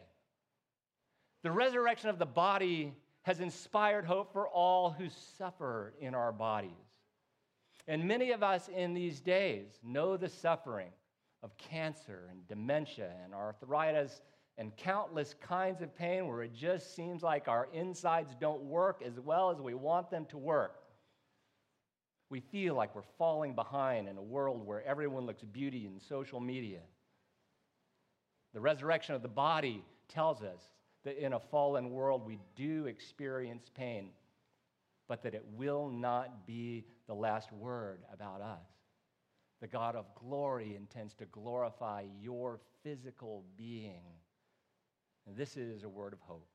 The 1.43 1.51
resurrection 1.51 2.11
of 2.11 2.19
the 2.19 2.27
body 2.27 2.93
has 3.23 3.41
inspired 3.41 4.05
hope 4.05 4.33
for 4.33 4.49
all 4.49 4.91
who 4.91 5.09
suffer 5.39 5.95
in 6.01 6.15
our 6.15 6.33
bodies. 6.33 6.71
And 7.89 8.05
many 8.05 8.33
of 8.33 8.43
us 8.43 8.69
in 8.69 8.95
these 8.95 9.21
days 9.21 9.67
know 9.83 10.17
the 10.17 10.29
suffering 10.29 10.91
of 11.47 11.57
cancer 11.59 12.29
and 12.29 12.47
dementia 12.49 13.13
and 13.25 13.33
arthritis 13.33 14.21
and 14.59 14.77
countless 14.77 15.37
kinds 15.41 15.81
of 15.81 15.95
pain 15.97 16.27
where 16.27 16.43
it 16.43 16.53
just 16.53 16.97
seems 16.97 17.23
like 17.23 17.47
our 17.47 17.69
insides 17.73 18.35
don't 18.41 18.63
work 18.63 19.01
as 19.07 19.21
well 19.21 19.51
as 19.51 19.61
we 19.61 19.73
want 19.73 20.11
them 20.11 20.27
to 20.27 20.37
work. 20.37 20.83
We 22.31 22.41
feel 22.41 22.75
like 22.75 22.97
we're 22.97 23.03
falling 23.17 23.55
behind 23.55 24.09
in 24.09 24.17
a 24.17 24.23
world 24.23 24.67
where 24.67 24.85
everyone 24.85 25.25
looks 25.25 25.45
beauty 25.45 25.87
in 25.87 26.01
social 26.01 26.41
media. 26.41 26.81
The 28.53 28.61
resurrection 28.61 29.15
of 29.15 29.23
the 29.23 29.29
body 29.29 29.85
tells 30.09 30.43
us 30.43 30.63
that 31.05 31.25
in 31.25 31.33
a 31.35 31.39
fallen 31.39 31.91
world 31.91 32.27
we 32.27 32.41
do 32.57 32.87
experience 32.87 33.71
pain, 33.73 34.09
but 35.07 35.23
that 35.23 35.35
it 35.35 35.45
will 35.55 35.89
not 35.91 36.45
be 36.45 36.87
the 37.07 37.15
last 37.15 37.53
word 37.53 38.01
about 38.13 38.41
us. 38.41 38.76
The 39.61 39.67
God 39.67 39.97
of 39.97 40.05
glory 40.15 40.77
intends 40.77 41.15
to 41.15 41.25
glorify 41.27 42.05
your 42.21 42.61
physical 42.83 43.45
being. 43.57 44.03
And 45.27 45.37
this 45.37 45.57
is 45.57 45.83
a 45.83 45.89
word 45.89 46.13
of 46.13 46.21
hope. 46.21 46.47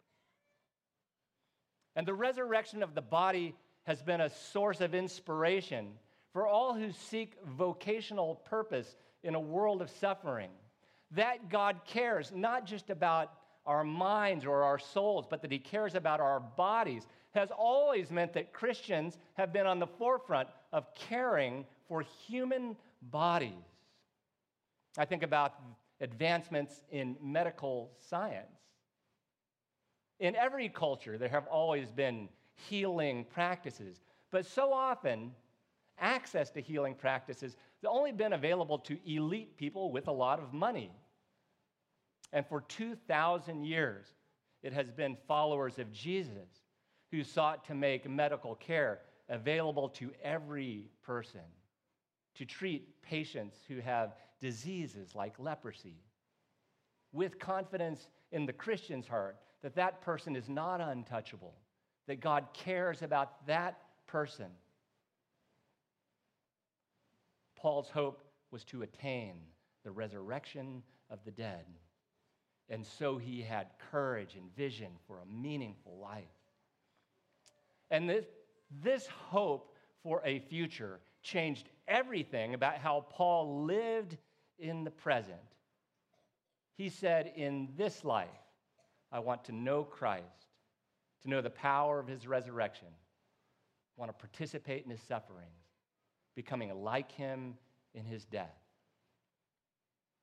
And 1.96 2.08
the 2.08 2.14
resurrection 2.14 2.84
of 2.84 2.96
the 2.96 3.02
body 3.02 3.56
has 3.84 4.02
been 4.02 4.22
a 4.22 4.30
source 4.30 4.82
of 4.82 4.94
inspiration 4.94 5.90
for 6.32 6.48
all 6.48 6.74
who 6.74 6.92
seek 6.92 7.34
vocational 7.46 8.36
purpose 8.46 8.96
in 9.24 9.36
a 9.36 9.40
world 9.40 9.82
of 9.82 9.90
suffering. 9.90 10.50
That 11.12 11.50
God 11.50 11.82
cares 11.86 12.32
not 12.34 12.66
just 12.66 12.90
about 12.90 13.34
our 13.66 13.84
minds 13.84 14.46
or 14.46 14.64
our 14.64 14.80
souls, 14.80 15.26
but 15.30 15.42
that 15.42 15.52
He 15.52 15.60
cares 15.60 15.96
about 15.96 16.20
our 16.20 16.40
bodies 16.40 17.06
has 17.32 17.50
always 17.52 18.12
meant 18.12 18.34
that 18.34 18.54
Christians 18.54 19.18
have 19.34 19.54
been 19.54 19.66
on 19.66 19.80
the 19.80 19.88
forefront 19.88 20.50
of 20.74 20.94
caring 20.96 21.66
for 21.88 22.04
human 22.28 22.76
bodies. 23.02 23.52
I 24.98 25.06
think 25.06 25.24
about 25.24 25.56
advancements 26.00 26.82
in 26.92 27.16
medical 27.22 27.92
science. 28.00 28.60
In 30.20 30.36
every 30.36 30.70
culture, 30.70 31.18
there 31.18 31.30
have 31.30 31.48
always 31.48 31.92
been 31.92 32.30
healing 32.54 33.26
practices. 33.34 34.02
But 34.32 34.46
so 34.46 34.72
often, 34.72 35.32
access 36.00 36.50
to 36.52 36.62
healing 36.62 36.96
practices 36.96 37.56
has 37.82 37.90
only 37.90 38.12
been 38.12 38.34
available 38.34 38.80
to 38.80 38.98
elite 39.06 39.58
people 39.58 39.92
with 39.92 40.08
a 40.08 40.12
lot 40.12 40.40
of 40.40 40.54
money. 40.54 40.92
And 42.34 42.46
for 42.46 42.62
2,000 42.62 43.64
years, 43.64 44.06
it 44.64 44.74
has 44.74 44.92
been 44.92 45.18
followers 45.28 45.80
of 45.80 45.92
Jesus 45.92 46.50
who 47.12 47.24
sought 47.24 47.66
to 47.66 47.74
make 47.76 48.10
medical 48.10 48.56
care 48.56 49.00
available 49.30 49.90
to 49.90 50.12
every 50.24 50.90
person, 51.04 51.42
to 52.36 52.46
treat 52.46 53.02
patients 53.02 53.58
who 53.68 53.80
have 53.80 54.16
diseases 54.40 55.16
like 55.16 55.40
leprosy, 55.40 55.98
with 57.12 57.40
confidence 57.40 58.08
in 58.32 58.46
the 58.46 58.54
Christian's 58.54 59.08
heart 59.08 59.38
that 59.62 59.76
that 59.76 60.02
person 60.02 60.36
is 60.36 60.50
not 60.50 60.82
untouchable 60.82 61.54
that 62.08 62.20
God 62.20 62.48
cares 62.54 63.02
about 63.02 63.46
that 63.48 63.80
person. 64.08 64.48
Paul's 67.56 67.90
hope 67.90 68.26
was 68.52 68.64
to 68.66 68.82
attain 68.82 69.36
the 69.84 69.92
resurrection 69.92 70.84
of 71.10 71.20
the 71.26 71.32
dead. 71.32 71.66
And 72.70 72.86
so 72.86 73.18
he 73.18 73.42
had 73.42 73.68
courage 73.92 74.36
and 74.36 74.54
vision 74.56 74.92
for 75.08 75.20
a 75.20 75.26
meaningful 75.26 75.98
life. 76.02 76.24
And 77.92 78.10
this, 78.10 78.26
this 78.82 79.08
hope 79.08 79.76
for 80.02 80.22
a 80.26 80.40
future 80.40 81.00
changed 81.22 81.70
everything 81.88 82.54
about 82.54 82.78
how 82.78 83.06
Paul 83.10 83.66
lived 83.66 84.18
in 84.60 84.84
the 84.84 84.92
present. 84.92 85.38
He 86.76 86.90
said, 86.90 87.34
In 87.36 87.70
this 87.78 88.04
life, 88.04 88.30
I 89.12 89.20
want 89.20 89.46
to 89.46 89.52
know 89.52 89.84
Christ 89.84 90.48
to 91.22 91.30
know 91.30 91.42
the 91.42 91.50
power 91.50 92.00
of 92.00 92.08
his 92.08 92.28
resurrection, 92.28 92.88
I 92.88 94.02
want 94.02 94.10
to 94.10 94.18
participate 94.18 94.84
in 94.84 94.92
his 94.92 95.02
sufferings, 95.02 95.50
becoming 96.36 96.74
like 96.84 97.12
him 97.12 97.56
in 97.94 98.06
his 98.06 98.26
death. 98.26 98.58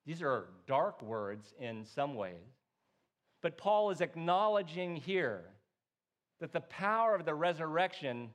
These 0.07 0.23
are 0.23 0.49
dark 0.67 1.03
words 1.03 1.53
in 1.61 1.85
some 1.85 2.15
ways, 2.15 2.57
but 3.43 3.59
Paul 3.59 3.91
is 3.91 4.01
acknowledging 4.01 4.97
here 4.97 5.45
that 6.41 6.53
the 6.53 6.61
power 6.61 7.15
of 7.15 7.25
the 7.25 7.35
resurrection, 7.35 8.31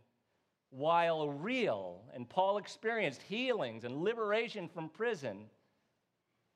while 0.75 1.29
real, 1.29 2.01
and 2.13 2.27
Paul 2.27 2.57
experienced 2.57 3.21
healings 3.21 3.83
and 3.83 4.03
liberation 4.03 4.67
from 4.67 4.89
prison, 4.89 5.45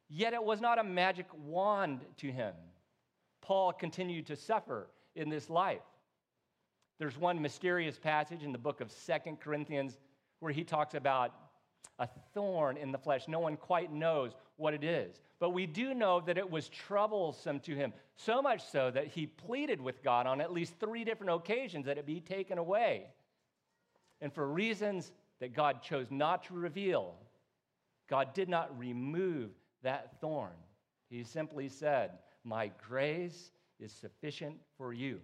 yet 0.09 0.33
it 0.33 0.43
was 0.43 0.59
not 0.59 0.79
a 0.79 0.83
magic 0.83 1.27
wand 1.45 2.01
to 2.17 2.31
him. 2.31 2.53
Paul 3.41 3.71
continued 3.73 4.25
to 4.27 4.35
suffer 4.35 4.87
in 5.15 5.29
this 5.29 5.49
life. 5.49 5.81
There's 6.99 7.17
one 7.17 7.41
mysterious 7.41 7.99
passage 7.99 8.43
in 8.43 8.51
the 8.51 8.57
book 8.57 8.81
of 8.81 8.91
Second 8.91 9.39
Corinthians 9.39 9.97
where 10.39 10.51
he 10.51 10.63
talks 10.63 10.95
about 10.95 11.33
a 11.99 12.07
thorn 12.33 12.77
in 12.77 12.91
the 12.91 12.97
flesh. 12.97 13.27
No 13.27 13.39
one 13.39 13.55
quite 13.55 13.91
knows 13.91 14.31
what 14.55 14.73
it 14.73 14.83
is. 14.83 15.21
But 15.39 15.51
we 15.51 15.67
do 15.67 15.93
know 15.93 16.21
that 16.21 16.39
it 16.39 16.49
was 16.49 16.69
troublesome 16.69 17.59
to 17.61 17.75
him, 17.75 17.93
so 18.15 18.41
much 18.41 18.63
so 18.71 18.89
that 18.91 19.07
he 19.07 19.27
pleaded 19.27 19.79
with 19.79 20.03
God 20.03 20.25
on 20.25 20.41
at 20.41 20.51
least 20.51 20.73
three 20.79 21.03
different 21.03 21.33
occasions 21.33 21.85
that 21.85 21.99
it 21.99 22.05
be 22.07 22.19
taken 22.19 22.57
away. 22.57 23.05
And 24.21 24.33
for 24.33 24.47
reasons 24.47 25.11
that 25.39 25.53
God 25.53 25.81
chose 25.83 26.07
not 26.09 26.43
to 26.45 26.53
reveal, 26.53 27.15
God 28.09 28.33
did 28.33 28.49
not 28.49 28.77
remove 28.77 29.51
that 29.83 30.19
thorn. 30.19 30.55
He 31.09 31.23
simply 31.23 31.69
said, 31.69 32.11
My 32.43 32.71
grace 32.87 33.51
is 33.79 33.91
sufficient 33.91 34.57
for 34.77 34.93
you. 34.93 35.19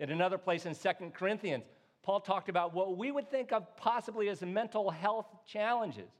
In 0.00 0.10
another 0.10 0.38
place 0.38 0.66
in 0.66 0.74
Second 0.74 1.14
Corinthians, 1.14 1.64
Paul 2.02 2.20
talked 2.20 2.48
about 2.48 2.74
what 2.74 2.96
we 2.96 3.10
would 3.10 3.30
think 3.30 3.52
of 3.52 3.76
possibly 3.76 4.28
as 4.28 4.42
mental 4.42 4.90
health 4.90 5.26
challenges. 5.46 6.10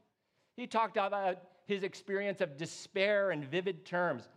He 0.56 0.66
talked 0.66 0.96
about 0.96 1.38
his 1.66 1.82
experience 1.82 2.40
of 2.40 2.56
despair 2.56 3.32
in 3.32 3.44
vivid 3.44 3.84
terms. 3.84 4.28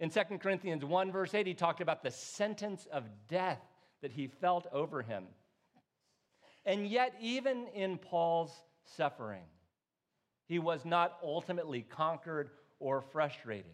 In 0.00 0.10
2 0.10 0.20
Corinthians 0.40 0.84
1, 0.84 1.12
verse 1.12 1.34
8, 1.34 1.46
he 1.46 1.54
talked 1.54 1.80
about 1.80 2.02
the 2.02 2.10
sentence 2.10 2.86
of 2.90 3.04
death 3.28 3.60
that 4.02 4.12
he 4.12 4.26
felt 4.26 4.66
over 4.72 5.02
him. 5.02 5.24
And 6.66 6.86
yet, 6.86 7.14
even 7.20 7.66
in 7.74 7.98
Paul's 7.98 8.52
suffering, 8.96 9.44
he 10.46 10.58
was 10.58 10.84
not 10.84 11.18
ultimately 11.22 11.82
conquered 11.82 12.50
or 12.78 13.00
frustrated. 13.00 13.72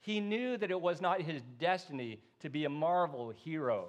He 0.00 0.20
knew 0.20 0.56
that 0.56 0.70
it 0.70 0.80
was 0.80 1.00
not 1.00 1.20
his 1.20 1.42
destiny 1.58 2.20
to 2.40 2.48
be 2.48 2.64
a 2.64 2.70
Marvel 2.70 3.30
hero. 3.30 3.88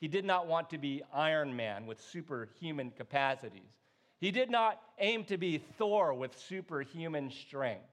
He 0.00 0.08
did 0.08 0.24
not 0.24 0.46
want 0.46 0.70
to 0.70 0.78
be 0.78 1.02
Iron 1.12 1.54
Man 1.54 1.86
with 1.86 2.00
superhuman 2.00 2.90
capacities. 2.90 3.70
He 4.20 4.30
did 4.30 4.50
not 4.50 4.80
aim 4.98 5.24
to 5.24 5.38
be 5.38 5.58
Thor 5.78 6.12
with 6.12 6.38
superhuman 6.38 7.30
strength. 7.30 7.84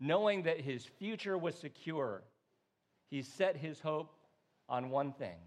Knowing 0.00 0.42
that 0.42 0.60
his 0.60 0.84
future 0.84 1.38
was 1.38 1.54
secure, 1.54 2.22
he 3.08 3.22
set 3.22 3.56
his 3.56 3.80
hope 3.80 4.14
on 4.68 4.90
one 4.90 5.12
thing 5.12 5.38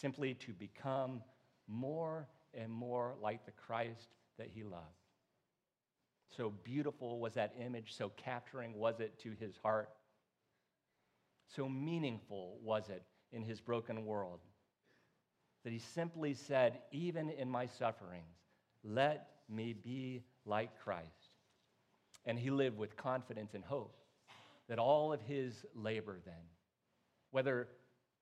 simply 0.00 0.34
to 0.34 0.52
become 0.52 1.22
more 1.66 2.28
and 2.54 2.70
more 2.70 3.14
like 3.22 3.44
the 3.44 3.52
Christ 3.52 4.08
that 4.38 4.48
he 4.54 4.62
loved. 4.62 4.84
So 6.36 6.52
beautiful 6.64 7.18
was 7.18 7.34
that 7.34 7.54
image, 7.58 7.94
so 7.94 8.10
capturing 8.16 8.74
was 8.74 9.00
it 9.00 9.18
to 9.20 9.32
his 9.38 9.56
heart. 9.62 9.90
So 11.54 11.68
meaningful 11.68 12.58
was 12.62 12.88
it 12.88 13.02
in 13.32 13.42
his 13.42 13.60
broken 13.60 14.04
world 14.04 14.40
that 15.64 15.72
he 15.72 15.78
simply 15.78 16.34
said, 16.34 16.78
Even 16.92 17.30
in 17.30 17.50
my 17.50 17.66
sufferings, 17.66 18.36
let 18.84 19.30
me 19.48 19.72
be 19.72 20.22
like 20.44 20.70
Christ. 20.78 21.34
And 22.24 22.38
he 22.38 22.50
lived 22.50 22.78
with 22.78 22.96
confidence 22.96 23.54
and 23.54 23.64
hope 23.64 23.96
that 24.68 24.78
all 24.78 25.12
of 25.12 25.20
his 25.22 25.64
labor, 25.74 26.20
then, 26.24 26.34
whether 27.30 27.68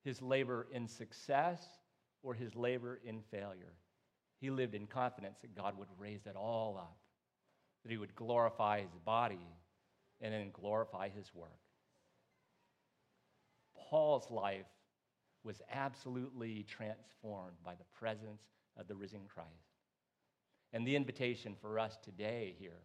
his 0.04 0.20
labor 0.20 0.66
in 0.70 0.86
success 0.86 1.62
or 2.22 2.34
his 2.34 2.54
labor 2.54 3.00
in 3.04 3.20
failure, 3.30 3.72
he 4.40 4.50
lived 4.50 4.74
in 4.74 4.86
confidence 4.86 5.38
that 5.40 5.56
God 5.56 5.78
would 5.78 5.88
raise 5.98 6.26
it 6.26 6.36
all 6.36 6.76
up, 6.78 6.98
that 7.82 7.90
he 7.90 7.98
would 7.98 8.14
glorify 8.14 8.80
his 8.80 8.94
body 9.04 9.48
and 10.20 10.32
then 10.32 10.50
glorify 10.52 11.08
his 11.08 11.34
work. 11.34 11.50
Paul's 13.76 14.30
life 14.30 14.66
was 15.42 15.60
absolutely 15.72 16.64
transformed 16.64 17.56
by 17.64 17.74
the 17.74 17.84
presence 17.98 18.42
of 18.76 18.88
the 18.88 18.94
risen 18.94 19.20
Christ. 19.28 19.48
And 20.72 20.86
the 20.86 20.96
invitation 20.96 21.54
for 21.60 21.78
us 21.78 21.98
today 22.02 22.54
here 22.58 22.82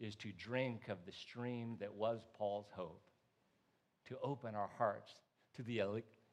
is 0.00 0.16
to 0.16 0.32
drink 0.32 0.88
of 0.88 0.98
the 1.04 1.12
stream 1.12 1.76
that 1.80 1.94
was 1.94 2.24
Paul's 2.34 2.70
hope, 2.74 3.02
to 4.08 4.16
open 4.22 4.54
our 4.54 4.70
hearts 4.78 5.12
to 5.56 5.62
the 5.62 5.82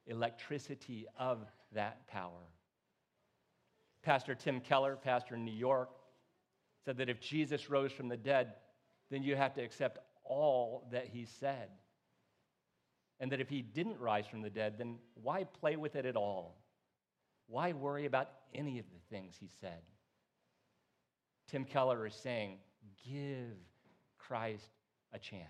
electricity 0.10 1.06
of 1.18 1.46
that 1.74 2.08
power. 2.08 2.48
Pastor 4.04 4.36
Tim 4.36 4.60
Keller, 4.60 4.96
pastor 4.96 5.36
in 5.36 5.46
New 5.46 5.52
York, 5.52 5.90
said 6.86 6.98
that 6.98 7.10
if 7.10 7.20
Jesus 7.20 7.70
rose 7.70 7.92
from 7.92 8.08
the 8.08 8.18
dead, 8.18 8.54
then 9.10 9.24
you 9.24 9.36
have 9.36 9.54
to 9.56 9.62
accept 9.62 10.00
all 10.24 10.88
that 10.92 11.08
he 11.08 11.26
said. 11.26 11.70
And 13.20 13.32
that 13.32 13.42
if 13.42 13.50
he 13.50 13.62
didn't 13.62 14.00
rise 14.00 14.26
from 14.28 14.42
the 14.42 14.50
dead, 14.50 14.76
then 14.78 14.98
why 15.22 15.44
play 15.44 15.76
with 15.76 15.96
it 15.96 16.06
at 16.06 16.16
all? 16.16 16.58
Why 17.48 17.74
worry 17.74 18.06
about 18.06 18.30
any 18.54 18.80
of 18.80 18.86
the 18.86 19.16
things 19.16 19.36
he 19.40 19.50
said? 19.60 19.82
Tim 21.48 21.66
Keller 21.66 22.06
is 22.06 22.16
saying, 22.16 22.58
give 23.06 23.58
Christ 24.18 24.70
a 25.14 25.20
chance. 25.20 25.44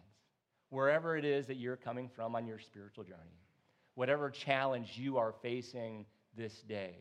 Wherever 0.70 1.18
it 1.18 1.26
is 1.26 1.46
that 1.48 1.58
you're 1.58 1.76
coming 1.76 2.10
from 2.10 2.36
on 2.36 2.48
your 2.48 2.60
spiritual 2.60 3.04
journey, 3.04 3.40
whatever 4.00 4.30
challenge 4.30 4.94
you 4.96 5.18
are 5.18 5.34
facing 5.42 6.06
this 6.38 6.62
day, 6.62 6.96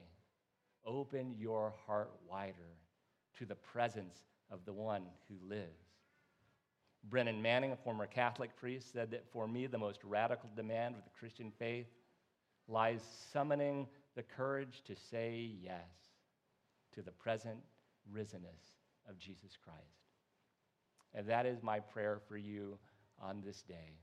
open 0.85 1.33
your 1.39 1.73
heart 1.87 2.11
wider 2.29 2.75
to 3.39 3.47
the 3.47 3.55
presence 3.55 4.17
of 4.51 4.59
the 4.65 4.73
one 4.73 5.05
who 5.29 5.49
lives. 5.49 5.87
Brennan 7.05 7.41
Manning, 7.41 7.71
a 7.71 7.77
former 7.77 8.09
Catholic 8.09 8.57
priest, 8.57 8.93
said 8.93 9.13
that 9.13 9.25
for 9.33 9.47
me, 9.47 9.69
the 9.69 9.79
most 9.79 10.03
radical 10.03 10.51
demand 10.57 10.97
of 10.97 11.05
the 11.05 11.17
Christian 11.17 11.53
faith 11.57 11.87
lies 12.67 13.01
summoning 13.33 13.87
the 14.17 14.25
courage 14.25 14.83
to 14.89 14.97
say 14.97 15.53
yes 15.63 15.87
to 16.97 17.01
the 17.01 17.13
present 17.13 17.61
risenness 18.13 18.75
of 19.09 19.21
Jesus 19.21 19.57
Christ. 19.63 19.79
And 21.15 21.29
that 21.29 21.47
is 21.47 21.63
my 21.63 21.79
prayer 21.79 22.19
for 22.27 22.37
you 22.37 22.77
on 23.23 23.41
this 23.47 23.63
day. 23.63 24.01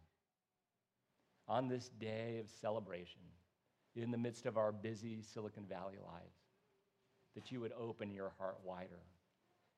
On 1.48 1.68
this 1.68 1.90
day 2.00 2.40
of 2.40 2.50
celebration, 2.50 3.22
in 3.96 4.12
the 4.12 4.18
midst 4.18 4.46
of 4.46 4.58
our 4.58 4.72
busy 4.72 5.22
Silicon 5.22 5.66
Valley 5.68 5.98
lives, 6.04 6.38
that 7.36 7.52
you 7.52 7.62
would 7.62 7.74
open 7.74 8.12
your 8.12 8.32
heart 8.38 8.58
wider 8.64 9.02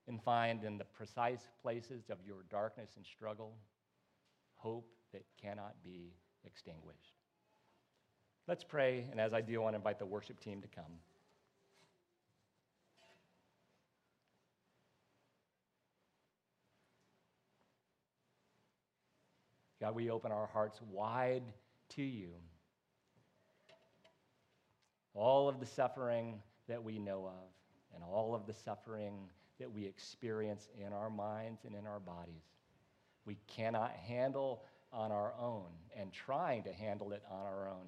and 0.07 0.21
find 0.23 0.63
in 0.63 0.77
the 0.77 0.85
precise 0.85 1.49
places 1.61 2.09
of 2.09 2.17
your 2.25 2.43
darkness 2.49 2.91
and 2.95 3.05
struggle 3.05 3.57
hope 4.55 4.89
that 5.11 5.23
cannot 5.41 5.75
be 5.83 6.13
extinguished. 6.45 7.13
Let's 8.47 8.63
pray, 8.63 9.07
and 9.11 9.19
as 9.19 9.33
I 9.33 9.41
do, 9.41 9.55
I 9.55 9.63
want 9.63 9.73
to 9.73 9.77
invite 9.77 9.99
the 9.99 10.05
worship 10.05 10.39
team 10.39 10.61
to 10.61 10.67
come. 10.67 10.93
God, 19.87 19.95
we 19.95 20.09
open 20.09 20.33
our 20.33 20.47
hearts 20.47 20.81
wide 20.91 21.43
to 21.95 22.03
you. 22.03 22.31
All 25.13 25.47
of 25.47 25.61
the 25.61 25.65
suffering 25.65 26.41
that 26.67 26.83
we 26.83 26.99
know 26.99 27.25
of, 27.25 27.95
and 27.95 28.03
all 28.03 28.35
of 28.35 28.45
the 28.45 28.53
suffering 28.53 29.29
that 29.59 29.71
we 29.71 29.85
experience 29.85 30.67
in 30.77 30.91
our 30.91 31.09
minds 31.09 31.61
and 31.63 31.73
in 31.73 31.87
our 31.87 32.01
bodies, 32.01 32.43
we 33.25 33.37
cannot 33.47 33.91
handle 33.91 34.63
on 34.91 35.13
our 35.13 35.33
own, 35.39 35.69
and 35.95 36.11
trying 36.11 36.63
to 36.63 36.73
handle 36.73 37.13
it 37.13 37.23
on 37.31 37.45
our 37.45 37.69
own 37.69 37.87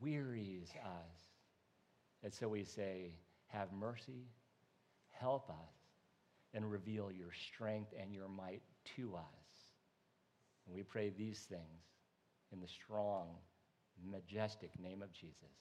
wearies 0.00 0.70
us. 0.82 1.18
And 2.22 2.32
so 2.32 2.48
we 2.48 2.64
say, 2.64 3.12
Have 3.48 3.70
mercy, 3.70 4.30
help 5.10 5.50
us, 5.50 5.74
and 6.54 6.70
reveal 6.70 7.12
your 7.12 7.32
strength 7.52 7.92
and 8.00 8.14
your 8.14 8.28
might 8.28 8.62
to 8.96 9.14
us. 9.14 9.47
And 10.68 10.76
we 10.76 10.82
pray 10.82 11.10
these 11.10 11.40
things 11.48 11.82
in 12.52 12.60
the 12.60 12.68
strong, 12.68 13.28
majestic 14.04 14.70
name 14.78 15.02
of 15.02 15.12
Jesus. 15.12 15.56